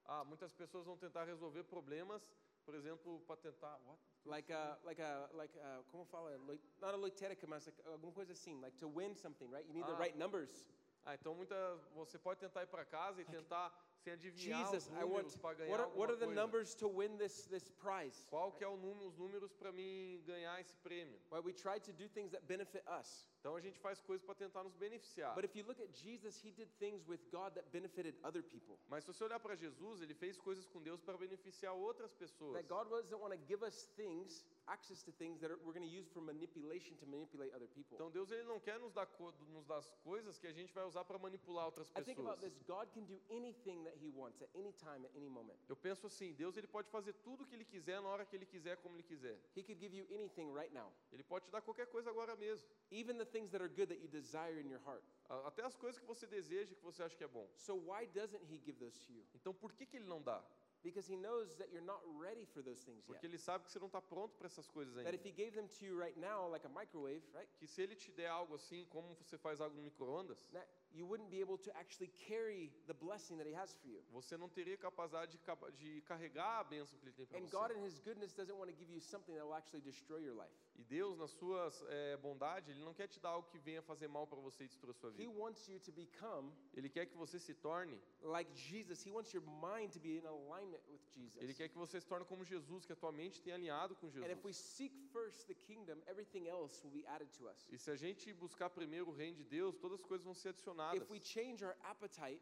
[0.08, 2.22] Ah, muitas pessoas vão tentar resolver problemas,
[2.66, 3.78] por exemplo, para tentar.
[3.86, 4.00] What?
[4.26, 6.36] Like a, like a, like a, como fala?
[6.38, 9.66] Loi- Not a loitérica, mas like alguma coisa assim, like to win something, right?
[9.68, 10.00] You need the Ah.
[10.00, 10.70] right numbers.
[11.06, 11.56] Ah, então muita,
[11.94, 13.72] você pode tentar ir para casa e tentar
[14.08, 16.74] se adivinhar Jesus, os I want, números para ganhar what are, what are the numbers
[16.76, 18.26] to win this, this prize?
[18.30, 21.20] Qual que é o número, os números para mim ganhar esse prêmio?
[21.30, 23.28] Well, we try to do things that benefit us.
[23.40, 25.36] Então a gente faz coisas para tentar nos beneficiar.
[25.36, 28.78] But if you look at Jesus, he did things with God that benefited other people.
[28.88, 32.54] Mas se você olhar para Jesus, ele fez coisas com Deus para beneficiar outras pessoas.
[32.54, 35.88] That God doesn't want to give us things, access to things that are, we're going
[35.88, 37.96] to use for manipulation to manipulate other people.
[37.96, 39.08] Então Deus ele não quer nos dar,
[39.50, 42.40] nos dar as coisas que a gente vai usar para manipular outras I think about
[42.40, 42.54] pessoas.
[42.54, 45.58] this God can do anything that he wants at any time, at any moment.
[45.70, 48.36] Eu penso assim, Deus ele pode fazer tudo o que ele quiser na hora que
[48.36, 49.40] ele quiser, como ele quiser.
[49.56, 52.68] He could give you anything right now, Ele pode te dar qualquer coisa agora mesmo.
[52.92, 55.04] even the things that are good that you desire in your heart.
[55.46, 57.50] Até as coisas que você deseja, que você acha que é bom.
[57.56, 59.26] So why doesn't he give those to you?
[59.36, 60.44] Então por que, que ele não dá?
[60.84, 63.08] Because he knows that you're not ready for those things yet.
[63.08, 65.16] Porque ele sabe que você não está pronto para essas coisas That ainda.
[65.16, 67.50] if he gave them to you right now, like a microwave, right?
[67.58, 70.68] Que se ele te der algo assim, como você faz algo no micro-ondas, That
[70.98, 74.04] you wouldn't be able to actually carry the blessing that he has for you.
[74.12, 77.72] você não teria capacidade de, de carregar a bênção que ele tem para And God,
[77.72, 77.80] você.
[77.80, 80.52] in His goodness, doesn't want to give you something that will actually destroy your life.
[80.76, 84.08] E Deus, na sua eh, bondade, Ele não quer te dar algo que venha fazer
[84.08, 85.32] mal para você e destruir a sua He vida.
[85.32, 89.06] wants you to become Ele quer que você se torne, like Jesus.
[89.06, 91.42] He wants your mind to be in alignment with Jesus.
[91.42, 94.08] Ele quer que você se torne como Jesus, que a tua mente tenha alinhado com
[94.08, 94.58] And if we Jesus.
[94.58, 97.68] seek first the kingdom, everything else will be added to us.
[97.72, 100.50] E se a gente buscar primeiro o reino de Deus, todas as coisas vão ser
[100.50, 100.87] adicionadas.
[100.96, 102.42] If we change our appetite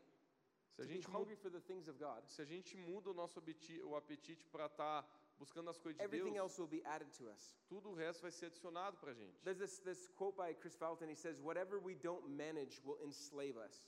[0.76, 3.39] Se a gente, hungry for the things of God, se a gente muda o nosso
[3.39, 5.06] apetite, o apetite para estar
[5.39, 7.56] buscando as coisas de everything Deus, else will be added to us.
[7.68, 9.39] tudo o resto vai ser adicionado para a gente.
[9.43, 11.10] There's this, this quote by Chris Vallotton.
[11.10, 13.88] He says, Whatever we don't manage will enslave us.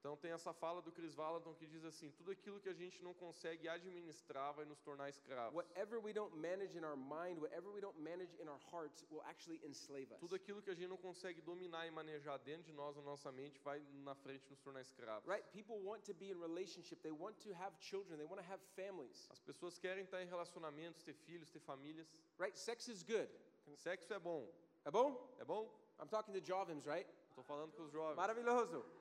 [0.00, 3.02] Então tem essa fala do Chris Valentin que diz assim: tudo aquilo que a gente
[3.02, 5.54] não consegue administrar vai nos tornar escravos.
[5.54, 9.22] Whatever we don't manage in our mind, whatever we don't manage in our hearts will
[9.26, 10.18] actually enslave us.
[10.18, 13.30] Tudo aquilo que a gente não consegue dominar e manejar dentro de nós, na nossa
[13.30, 15.28] mente, vai na frente nos tornar escravos.
[15.28, 15.46] Right?
[15.52, 17.02] People want to be in relationship.
[17.02, 18.16] They want to have children.
[18.16, 19.28] They want to have families.
[19.30, 22.10] As pessoas querem estar em relacionamentos, ter filhos, ter famílias.
[22.38, 22.58] Right?
[22.58, 23.28] Sex is good.
[23.76, 24.50] Sexo é bom.
[24.82, 25.36] É bom?
[25.38, 25.78] É bom?
[26.00, 27.06] I'm talking to jovens, right?
[27.28, 28.16] Estou falando com os jovens.
[28.16, 28.99] Maravilhoso.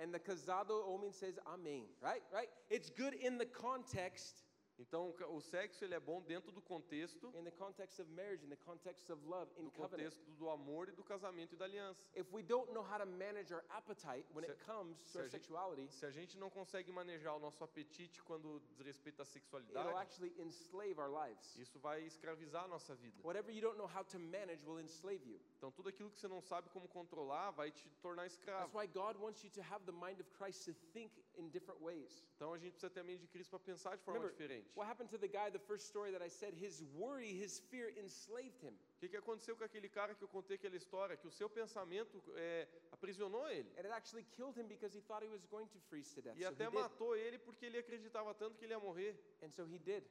[0.00, 2.22] And the casado homem says amen, right?
[2.32, 2.48] Right?
[2.70, 4.44] It's good in the context,
[4.78, 8.48] Então, o sexo ele é bom dentro do contexto, in the context of marriage, in
[8.48, 9.90] the context of love, in covenant.
[9.90, 12.08] contexto do amor e do casamento e da aliança.
[12.16, 15.24] If we don't know how to manage our appetite when Se- it comes to our
[15.28, 19.24] gente- sexuality, Se a gente não consegue manejar o nosso apetite quando diz respeito à
[19.24, 21.54] it'll sexualidade, actually enslave our lives.
[21.56, 23.20] isso vai escravizar a nossa vida.
[23.22, 25.38] Whatever you don't know how to manage will enslave you.
[25.60, 28.78] Então, tudo aquilo que você não sabe como controlar vai te tornar That's escravo.
[28.78, 32.24] why God wants you to have the mind of Christ to think in different ways.
[32.36, 34.70] Então, a gente precisa ter a mente de Cristo para pensar de forma Remember, diferente.
[34.74, 37.90] what happened to the guy, the first story that I said, his worry, his fear
[37.98, 38.72] enslaved him.
[38.96, 41.14] O que, que aconteceu com aquele cara que eu contei aquela história?
[41.14, 43.68] Que o seu pensamento é, aprisionou ele.
[43.76, 46.38] And it actually killed him because he thought he was going to freeze to death.
[46.38, 46.80] E So até he did.
[46.80, 49.14] matou ele porque ele acreditava tanto que ele ia morrer.
[49.42, 50.04] And so he did.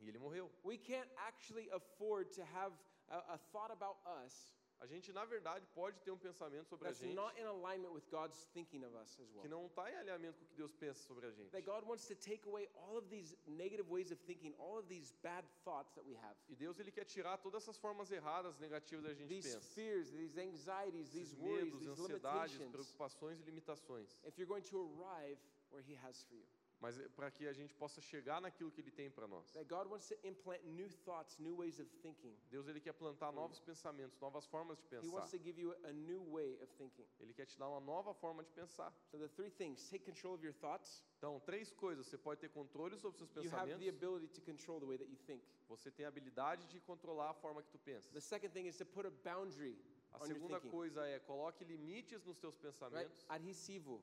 [0.00, 0.50] E ele morreu.
[0.64, 2.74] We can't actually afford to have
[3.08, 6.90] a, a thought about us A gente, na verdade, pode ter um pensamento sobre a
[6.90, 9.42] that's gente not in alignment with God's thinking of us as well.
[9.42, 11.50] que não está em alinhamento com o que Deus pensa sobre a gente.
[11.50, 14.88] That God wants to take away all of these negative ways of thinking, all of
[14.88, 16.34] these bad thoughts that we have.
[16.48, 19.60] E Deus ele quer tirar todas essas formas erradas, negativas da gente These pensa.
[19.74, 22.70] fears, these anxieties, Esses these worries, medos, these ansiedades, limitations.
[22.72, 24.18] preocupações e limitações.
[24.24, 25.38] If you're going to arrive
[25.70, 26.46] where He has for you.
[26.80, 29.50] Mas para que a gente possa chegar naquilo que Ele tem para nós.
[29.52, 32.34] That God wants to implant new thoughts, new ways of thinking.
[32.50, 35.12] Deus ele quer plantar novos pensamentos, novas formas de He pensar.
[35.14, 37.06] wants to give you a new way of thinking.
[37.20, 38.90] Ele quer te dar uma nova forma de pensar.
[39.10, 41.04] So the three things: take control of your thoughts.
[41.18, 42.06] Então, três coisas.
[42.06, 43.88] Você pode ter controle sobre seus You have the pensamentos.
[43.88, 45.44] ability to control the way that you think.
[45.68, 48.10] Você tem a habilidade de controlar a forma que tu pensa.
[48.10, 49.76] The second thing is to put a boundary
[50.12, 52.62] A segunda coisa é coloque limites nos teus Right?
[52.66, 53.24] pensamentos.
[53.28, 54.02] Adhesivo.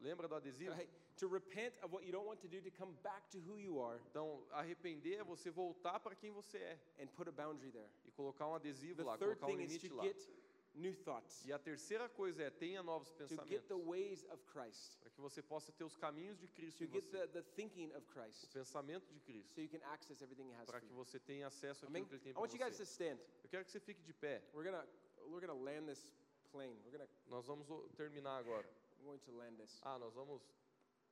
[0.00, 0.74] Lembra do adesivo?
[0.74, 0.90] Right?
[1.18, 3.80] To repent of what you don't want to do, to come back to who you
[3.80, 7.88] are, Então, arrepender é você voltar para quem você é and put a boundary there.
[8.06, 10.02] e colocar um adesivo The lá, third colocar um thing is limite to lá.
[10.04, 10.28] get
[10.74, 14.40] new thoughts, E a terceira coisa é tenha novos to pensamentos, get the ways of
[14.44, 17.26] Christ, para que você possa ter os caminhos de Cristo to em get você, the,
[17.26, 20.66] the thinking of o Christ, pensamento de Cristo, so you can access everything He has
[20.66, 21.04] para for que you.
[21.04, 22.02] você tenha acesso Amém?
[22.04, 22.84] àquilo que Ele tem I para want you guys você.
[22.84, 23.18] to stand.
[23.42, 24.40] Eu quero que você fique de pé.
[24.54, 24.86] We're gonna
[25.26, 26.12] we're gonna land this
[26.52, 26.78] plane.
[26.84, 28.68] We're gonna Nós vamos o- terminar agora.
[29.08, 29.80] Going to land this.
[29.86, 30.42] Ah, nós vamos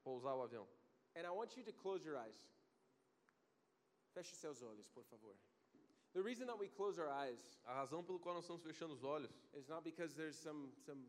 [0.04, 0.66] pousar o avião.
[1.16, 2.36] And I want you to close your eyes.
[4.12, 5.34] Feche seus olhos, por favor.
[6.12, 9.02] The reason that we close our eyes A razão pelo qual nós estamos fechando os
[9.02, 11.06] olhos is not because there's some some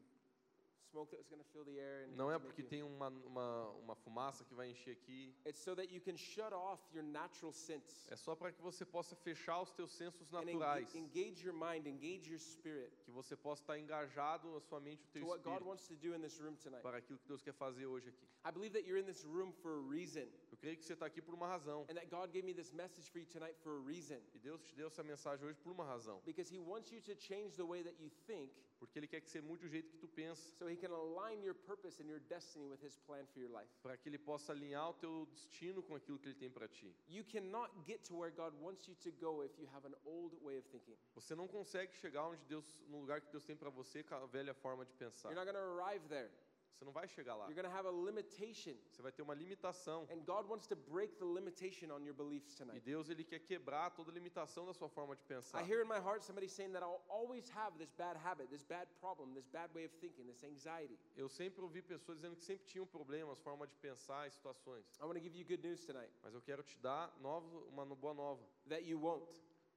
[2.16, 5.34] não é porque tem uma, uma, uma fumaça que vai encher aqui.
[5.46, 8.86] It's so that you can shut off your natural sense É só para que você
[8.86, 10.94] possa fechar os teus sensos naturais.
[10.96, 15.08] engage your mind, engage your spirit Que você possa estar engajado a sua mente, o
[15.12, 16.82] teu what God espírito, wants to do in this room tonight.
[16.82, 18.28] para aquilo que Deus quer fazer hoje aqui.
[18.46, 20.28] I believe that you're in this room for a reason
[20.58, 21.84] Eu creio que você está aqui por uma razão.
[21.90, 24.64] and that God gave me this message for you tonight for a reason E Deus
[24.64, 26.20] te deu essa mensagem hoje por uma razão.
[26.26, 29.30] because he wants you to change the way that you think Porque Ele quer que
[29.30, 30.52] você mude o jeito que tu pensa.
[30.58, 33.70] so he can align your purpose and your destiny with his plan for your life.
[33.84, 36.92] Para que Ele possa alinhar o teu destino com aquilo que Ele tem para ti.
[37.08, 40.36] You cannot get to where God wants you to go if you have an old
[40.44, 40.96] way of thinking.
[41.16, 44.26] Você não consegue chegar onde Deus, no lugar que Deus tem para você com a
[44.28, 45.30] velha forma de pensar.
[45.32, 46.30] You're not going to arrive there.
[46.78, 47.46] Você não vai chegar lá.
[47.46, 48.76] You're going to have a limitation.
[48.92, 50.08] Você vai ter uma limitação.
[50.12, 52.82] And God wants to break the limitation on your beliefs E tonight.
[52.82, 55.60] Deus ele quer quebrar toda limitação da sua forma de pensar.
[55.60, 58.64] I hear in my heart somebody saying that I'll always have this bad habit, this
[58.64, 61.00] bad problem, this bad way of thinking, this anxiety.
[61.16, 64.86] Eu sempre ouvi pessoas dizendo que sempre tinham problemas, forma de pensar e situações.
[65.00, 67.86] I want to give you good news tonight Mas eu quero te dar novo, uma
[67.96, 68.48] boa nova.
[68.70, 69.26] that you won't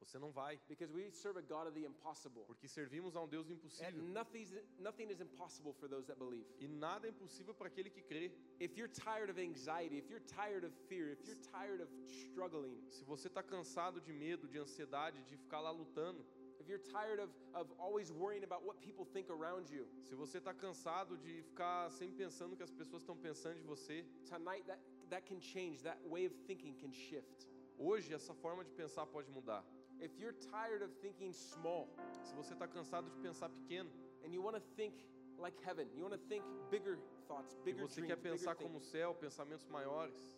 [0.00, 2.44] Você não vai, because we serve a God of the impossible.
[2.46, 4.02] porque servimos a um Deus And impossível.
[4.02, 6.46] nothing's, nothing is impossible for those that believe.
[6.58, 8.32] E nada é impossível para aquele que crê.
[8.58, 12.76] If you're tired of anxiety, if you're tired of fear, if you're tired of struggling,
[12.90, 16.24] Se você está cansado de medo, de ansiedade, de ficar lá lutando,
[16.58, 20.38] if you're tired of, of always worrying about what people think around you, se você
[20.38, 24.80] está cansado de ficar sempre pensando que as pessoas estão pensando de você, tonight that,
[25.10, 25.82] that can change.
[25.82, 27.46] That way of thinking can shift.
[27.78, 29.64] hoje essa forma de pensar pode mudar.
[30.00, 31.88] If you're tired of thinking small
[32.22, 33.90] Se você está cansado de pensar pequeno,
[34.24, 34.94] and you want to think
[35.38, 38.78] like heaven, you want to think bigger thoughts, e bigger você dreams, quer pensar como
[38.78, 40.36] o céu, pensamentos maiores,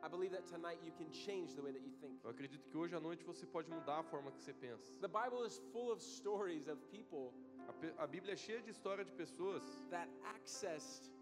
[0.00, 2.20] I believe that tonight you can change the way that you think.
[2.22, 4.92] eu acredito que hoje à noite você pode mudar a forma que você pensa.
[5.00, 7.32] The Bible is full of stories of people
[7.68, 11.12] A, a Bíblia é cheia de história de pessoas that accessed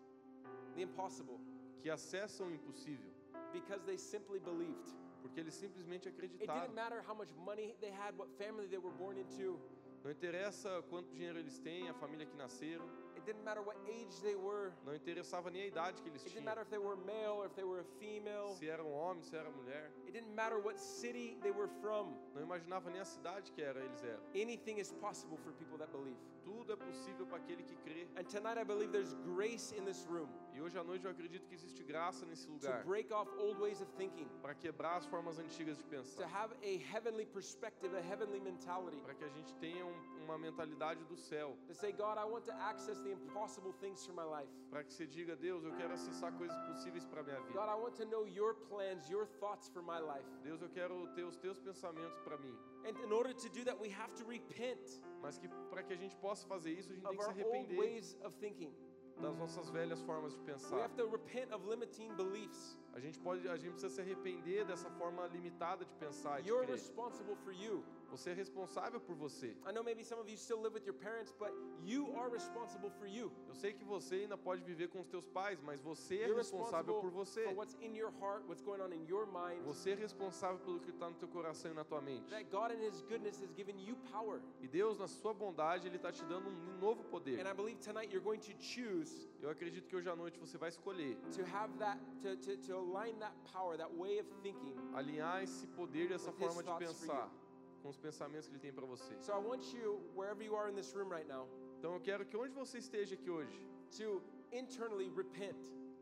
[0.74, 1.40] the impossible
[1.80, 3.10] que acessam o impossível,
[3.52, 4.94] because they simply believed.
[5.36, 6.60] Porque eles simplesmente It acreditaram.
[6.62, 9.60] didn't matter how much money they had, what family they were born into.
[10.02, 12.88] Não interessa quanto dinheiro eles têm, a família que nasceram,
[13.26, 14.72] didn't matter what age they were.
[14.84, 16.44] não interessava nem a idade que eles It didn't tinham.
[16.44, 18.54] matter if they were male or if they were a female.
[18.58, 19.90] Se era um homem, se era mulher.
[20.06, 22.16] It didn't matter what city they were from.
[22.34, 24.22] Não imaginava nem a cidade que era, eles eram.
[24.34, 26.16] Anything is possible for people that believe.
[26.44, 28.06] Tudo é possível para aquele que crê.
[28.16, 31.44] And tonight I believe there's grace in this room E hoje à noite eu acredito
[31.48, 35.06] que existe graça nesse to lugar break off old ways of thinking, para quebrar as
[35.06, 38.96] formas antigas de to pensar, have a heavenly perspective, a heavenly mentality.
[39.02, 42.44] para que a gente tenha um- uma mentalidade do céu, To say, God, I want
[42.46, 44.50] to access the impossible things for my life.
[44.70, 47.60] para que você diga, Deus, eu quero acessar coisas possíveis para minha God, vida.
[47.60, 50.26] I want to know your plans, your thoughts for my life.
[50.42, 52.54] Deus, eu quero ter os teus pensamentos para mim.
[52.84, 55.96] And in order to do that, we have to repent Mas que para que a
[55.96, 58.72] gente possa fazer isso, a gente tem que se arrepender ways of thinking.
[59.20, 60.76] das nossas velhas formas de We pensar.
[60.78, 62.76] have to repent of limiting beliefs.
[62.92, 66.48] A gente pode, a gente precisa se arrepender dessa forma limitada de pensar e de
[66.50, 66.76] You're crer.
[66.76, 67.82] responsible for you.
[68.10, 69.56] Você é responsável por você.
[69.66, 71.50] I know maybe some of you still live with your parents, but
[71.84, 73.32] you are responsible for you.
[73.48, 76.38] Eu sei que você ainda pode viver com os teus pais, mas você é You're
[76.38, 77.44] responsável por você.
[77.44, 79.62] for what's in your heart, what's going on in your mind.
[79.64, 82.30] Você é responsável pelo que está no teu coração e na tua mente.
[82.30, 84.40] That God in His goodness has given you power.
[84.60, 87.40] E Deus, na sua bondade, Ele está te dando um novo poder.
[87.40, 90.56] And I believe tonight you're going to choose Eu acredito que hoje à noite você
[90.56, 94.74] vai escolher to have that, to, to, to align that power, that way of thinking.
[94.94, 97.45] alinhar esse poder e essa With His forma de thoughts for pensar
[97.86, 99.16] com os pensamentos que Ele tem para você.
[99.20, 102.26] So I want you, wherever you are in this room right now, Então eu quero
[102.26, 103.60] que onde você esteja aqui hoje,
[103.96, 104.20] to
[104.50, 105.56] internally repent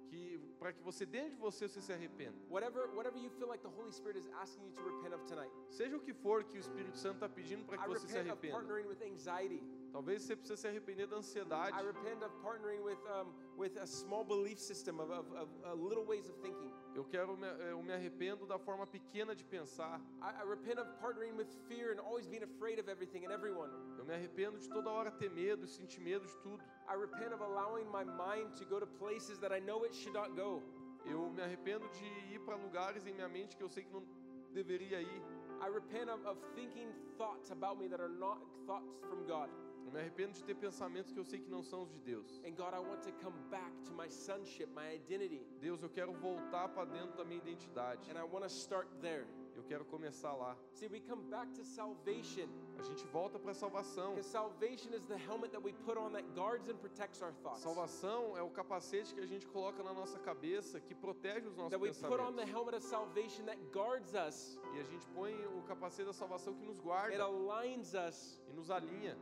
[0.08, 2.38] que para que você dentro de você você se arrependa.
[2.48, 5.52] Whatever, whatever you feel like the Holy Spirit is asking you to repent of tonight.
[5.68, 8.18] Seja o que for que o Espírito Santo está pedindo para I que você se
[8.18, 8.54] of arrependa.
[8.56, 9.62] partnering with anxiety.
[9.92, 11.76] Talvez você precise se arrepender da ansiedade.
[11.76, 15.74] I repent of partnering with, um, with a small belief system of, of, of uh,
[15.74, 16.72] little ways of thinking.
[16.94, 20.00] Eu quero me, eu me arrependo da forma pequena de pensar.
[20.22, 23.70] I, I repent of partnering with fear and always being afraid of everything and everyone.
[23.98, 26.62] Eu me arrependo de toda hora ter medo sentir medo de tudo.
[26.88, 30.14] I repent of allowing my mind to go to places that I know it should
[30.14, 30.62] not go.
[31.04, 34.04] Eu me arrependo de ir para lugares em minha mente que eu sei que não
[34.52, 35.22] deveria ir.
[35.60, 36.88] I repent of, of thinking
[37.18, 39.50] thoughts about me that are not thoughts from God.
[39.94, 42.40] Me arrependo de ter pensamentos que eu sei que não são os de Deus.
[42.44, 45.46] And God, I want to come back to my sonship, my identity.
[45.60, 48.10] Deus, eu quero voltar para dentro da minha identidade.
[48.10, 49.24] And I want to start there.
[49.54, 50.56] Eu quero começar lá.
[50.72, 52.48] See, we come back to salvation.
[52.76, 54.20] A gente volta para a salvação.
[54.20, 57.62] Salvation is the helmet that we put on that guards and protects our thoughts.
[57.62, 61.70] Salvação é o capacete que a gente coloca na nossa cabeça que protege os nossos
[61.70, 62.50] That we put on the pensamentos.
[62.52, 64.58] helmet of salvation that guards us.
[64.74, 68.42] E a gente põe o capacete da salvação que nos It guarda aligns us.
[68.48, 69.16] e nos alinha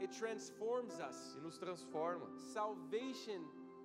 [0.00, 1.36] It transforms us.
[1.36, 2.26] e nos transforma.
[2.38, 3.42] Salvation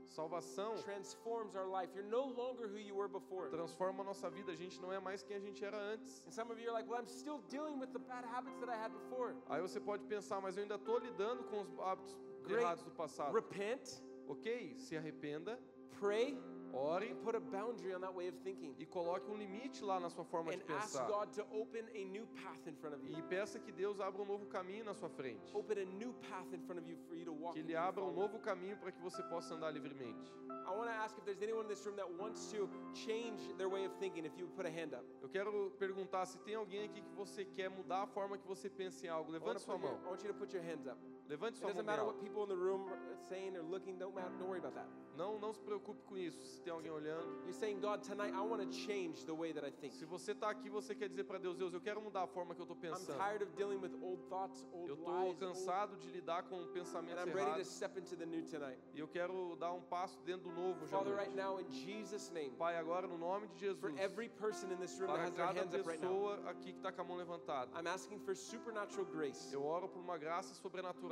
[0.07, 1.89] Salvação transforms our life.
[1.95, 3.49] You're no longer who you were before.
[3.49, 4.51] transforma a nossa vida.
[4.51, 6.21] A gente não é mais quem a gente era antes.
[6.27, 8.69] And some of you are like, well, I'm still dealing with the bad habits that
[8.69, 9.35] I had before.
[9.49, 12.61] Aí você pode pensar, mas eu ainda estou lidando com os hábitos Great.
[12.61, 13.33] errados do passado.
[13.33, 15.59] Repent, Ok, se arrependa,
[15.99, 16.37] pray,
[16.73, 18.75] ore and put a boundary on that way of thinking.
[18.79, 21.07] e coloque um limite lá na sua forma And de ask pensar.
[21.07, 23.17] God to open a new path in front of you.
[23.17, 25.55] E peça que Deus abra um novo caminho na sua frente.
[25.55, 27.81] Open a new path in front of you for you to walk Que Ele and
[27.81, 28.21] abra um follow.
[28.27, 30.31] novo caminho para que você possa andar livremente.
[30.49, 33.67] I want to ask if there's anyone in this room that wants to change their
[33.69, 34.25] way of thinking.
[34.25, 35.05] If you would put a hand up.
[35.21, 38.69] Eu quero perguntar se tem alguém aqui que você quer mudar a forma que você
[38.69, 39.31] pensa em algo.
[39.31, 40.05] I want, Levante sua put your- mão.
[40.05, 40.97] I want you to put your hands up.
[41.31, 43.97] Levante It sua doesn't matter what people in the room are saying or looking.
[43.97, 44.31] Don't matter.
[44.37, 44.87] Don't worry about that.
[45.17, 46.41] Não, não se preocupe com isso.
[46.45, 47.41] Se tem alguém olhando.
[47.43, 49.93] You're saying, God, tonight I want to change the way that I think.
[49.93, 52.53] Se você está aqui, você quer dizer para Deus, Deus, eu quero mudar a forma
[52.55, 53.17] que eu estou I'm pensando.
[53.17, 56.67] tired of dealing with old thoughts, old Eu estou lies, cansado de lidar com and
[56.73, 57.67] pensamentos I'm ready to errados.
[57.67, 58.79] step into the new tonight.
[58.93, 61.21] E eu quero dar um passo dentro do novo já Father, hoje.
[61.25, 64.77] right now, in Jesus' name, Pai, agora no nome de Jesus, for every person in
[64.77, 66.91] this room that para has their cada hands up right now, pessoa aqui que está
[66.91, 69.53] com a mão levantada, I'm asking for supernatural grace.
[69.53, 70.53] eu oro por uma graça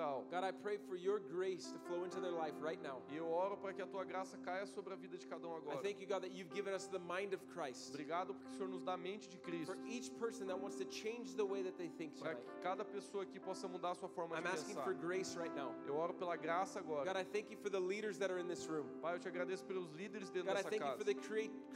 [0.09, 0.31] sobrenatural.
[0.31, 2.97] God, I pray for your grace to flow into their life right now.
[3.11, 5.53] E eu oro para que a tua graça caia sobre a vida de cada um
[5.53, 5.77] I agora.
[5.83, 7.93] thank you, God, that you've given us the mind of Christ.
[7.93, 9.73] Obrigado porque o Senhor nos dá a mente de Cristo.
[9.73, 12.45] For each person that wants to change the way that they think Para tonight.
[12.55, 14.83] que cada pessoa aqui possa mudar a sua forma I'm de asking pensar.
[14.83, 15.73] for grace right now.
[15.87, 17.19] Eu oro pela graça God, agora.
[17.19, 18.85] I thank you for the leaders that are in this room.
[19.01, 20.97] Pai, eu te agradeço pelos líderes dentro God, I dessa thank you casa.
[20.97, 21.15] for the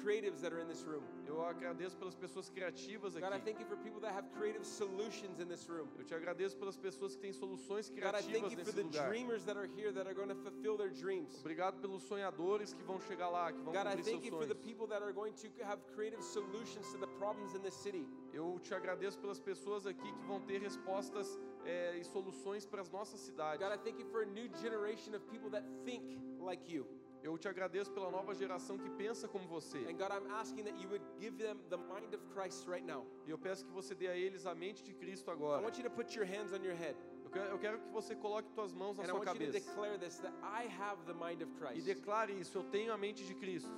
[0.01, 1.03] creatives that are in this room.
[1.25, 3.45] Eu agradeço pelas pessoas criativas God, I aqui.
[3.45, 5.87] thank you for people that have creative solutions in this room.
[5.97, 9.07] Eu te agradeço pelas pessoas que têm soluções God, I thank criativas for the lugar.
[9.09, 11.39] dreamers that are here that are going to fulfill their dreams.
[11.39, 14.31] Obrigado pelos sonhadores que vão chegar lá, que vão God, I cumprir thank seus you
[14.31, 14.65] for the sonhos.
[14.67, 18.05] people that are going to have creative solutions to the problems in this city.
[18.33, 22.89] Eu te agradeço pelas pessoas aqui que vão ter respostas eh, e soluções para as
[22.89, 23.59] nossas cidades.
[23.65, 26.85] God, I thank you for a new generation of people that think like you.
[27.23, 29.77] Eu te agradeço pela nova geração que pensa como você.
[29.79, 33.07] And God, I'm asking that you would give them the mind of Christ right now.
[33.25, 35.63] E eu peço que você dê a eles a mente de Cristo I agora.
[35.63, 36.97] want you to put your hands on your head.
[37.23, 39.33] Eu quero, eu quero que você coloque suas mãos na And I sua want you
[39.33, 39.59] to cabeça.
[39.59, 43.25] declare this that I have the mind of E declare isso, eu tenho a mente
[43.25, 43.71] de Cristo.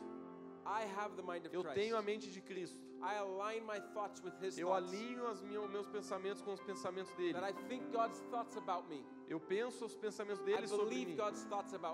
[0.66, 1.76] I have the mind of Eu Christ.
[1.76, 2.80] tenho a mente de Cristo.
[3.00, 4.92] I align my thoughts with his Eu thoughts.
[4.92, 7.34] alinho minhas, meus pensamentos com os pensamentos dele.
[7.34, 9.06] That I think God's thoughts about me.
[9.28, 11.12] Eu penso os pensamentos I dele sobre believe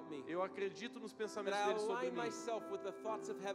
[0.10, 0.24] mim.
[0.28, 2.22] Eu acredito nos pensamentos dele sobre mim.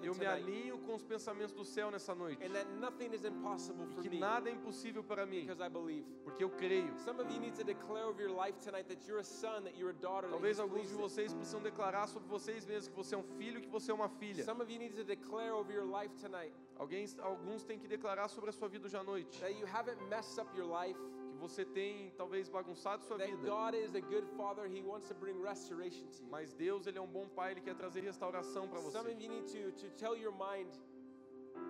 [0.02, 2.42] Eu me alinho com os pensamentos do céu nessa noite.
[2.44, 5.68] And that nothing is impossible for Que me nada é impossível para mim, because I
[5.68, 6.04] believe.
[6.24, 6.96] porque eu creio.
[6.98, 9.76] Some of you need to declare over your life tonight that you're a son, that
[9.76, 10.28] you're a daughter.
[10.28, 13.60] that Talvez alguns de vocês precisam declarar sobre vocês mesmos que você é um filho,
[13.60, 14.44] que você é uma filha.
[14.44, 18.28] Some of you need to declare over your life tonight Alguém, alguns têm que declarar
[18.28, 19.38] sobre a sua vida hoje à noite.
[19.40, 20.98] that you haven't messed up your life,
[21.36, 23.48] você tem talvez bagunçado sua that vida.
[23.48, 24.66] God is a good father.
[24.66, 26.28] He wants to bring restoration to you.
[26.30, 29.12] Mas Deus, ele é um bom pai, ele quer trazer restauração para Some você.
[29.12, 30.68] of you need to, to tell your mind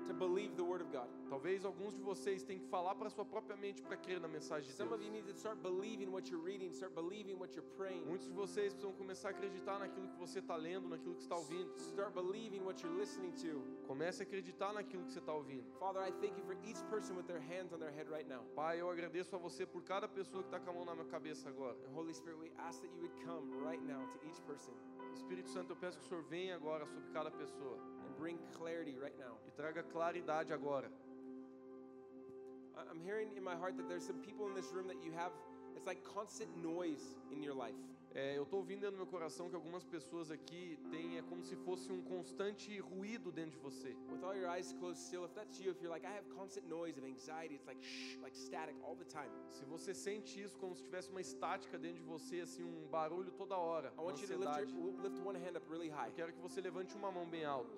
[0.07, 1.09] to believe the word of God.
[1.29, 4.69] Talvez alguns de vocês tenham que falar para sua própria mente para crer na mensagem
[4.71, 5.01] de Some Deus.
[5.01, 8.27] of you need to start believing what you're reading, start believing what you're praying, Muitos
[8.29, 11.73] de vocês precisam começar a acreditar naquilo que você está lendo, naquilo que está ouvindo.
[11.79, 13.61] start believing what you're listening to.
[13.87, 15.65] Comece a acreditar naquilo que você está ouvindo.
[15.79, 18.45] Father, I thank you for each person with their hands on their head right now.
[18.55, 21.07] Pai, eu agradeço a você por cada pessoa que está com a mão na minha
[21.07, 21.77] cabeça agora.
[21.89, 24.73] And Holy Spirit, we ask that you would come right now to each person
[25.15, 27.79] Espírito Santo, eu peço que o Senhor venha agora sobre cada pessoa
[28.19, 29.37] bring clarity right now.
[29.47, 30.91] e traga claridade agora.
[32.91, 35.33] I'm hearing in my heart that there's some people in this room that you have,
[35.75, 37.75] it's like constant noise in your life.
[38.15, 41.55] É, eu estou ouvindo do meu coração que algumas pessoas aqui têm é como se
[41.55, 43.95] fosse um constante ruído dentro de você.
[44.11, 46.67] With all your eyes closed still, if that's you, if you're like, I have constant
[46.67, 49.31] noise of anxiety, it's like shh, like static all the time.
[49.51, 53.31] Se você sente isso como se tivesse uma estática dentro de você, assim, um barulho
[53.33, 56.09] toda hora, I want you to lift, your, lift one hand up really high.
[56.09, 57.77] eu quero que você levante uma mão bem alto.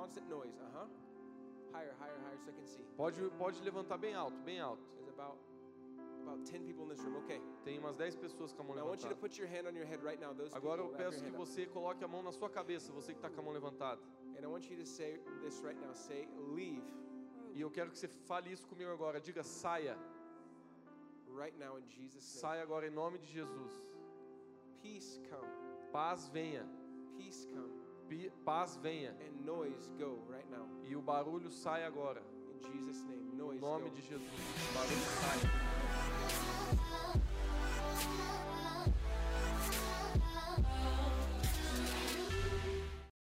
[0.00, 0.56] Constant noise.
[0.58, 0.86] Uh huh.
[1.72, 2.84] Higher, higher, higher, so I can see.
[2.96, 4.82] Pode, pode levantar bem alto, bem alto.
[4.96, 5.36] There's about
[6.22, 7.16] about 10 people in this room.
[7.24, 7.40] Okay.
[7.64, 9.20] Tem umas 10 pessoas com a mão Now I want you to levantada.
[9.20, 10.32] put your hand on your head right now.
[10.32, 11.46] Those Agora eu peço your que up.
[11.46, 14.00] você coloque a mão na sua cabeça, você que está com a mão levantada.
[14.38, 15.94] And I want you to say this right now.
[15.94, 16.82] Say, leave
[17.54, 19.20] E eu quero que você fale isso comigo agora.
[19.20, 19.96] Diga, saia.
[21.36, 22.40] right now in Jesus' name.
[22.40, 23.72] Saia agora em nome de Jesus.
[24.82, 25.48] Peace come.
[25.92, 26.66] Paz venha.
[27.16, 27.79] Peace come.
[28.44, 29.14] Paz venha.
[29.20, 30.66] And noise go right now.
[30.84, 32.22] E o barulho sai agora.
[32.52, 33.30] In Jesus' name.
[33.32, 33.94] Em Noise nome go.
[33.94, 34.20] de Jesus.
[34.22, 36.50] O barulho sai.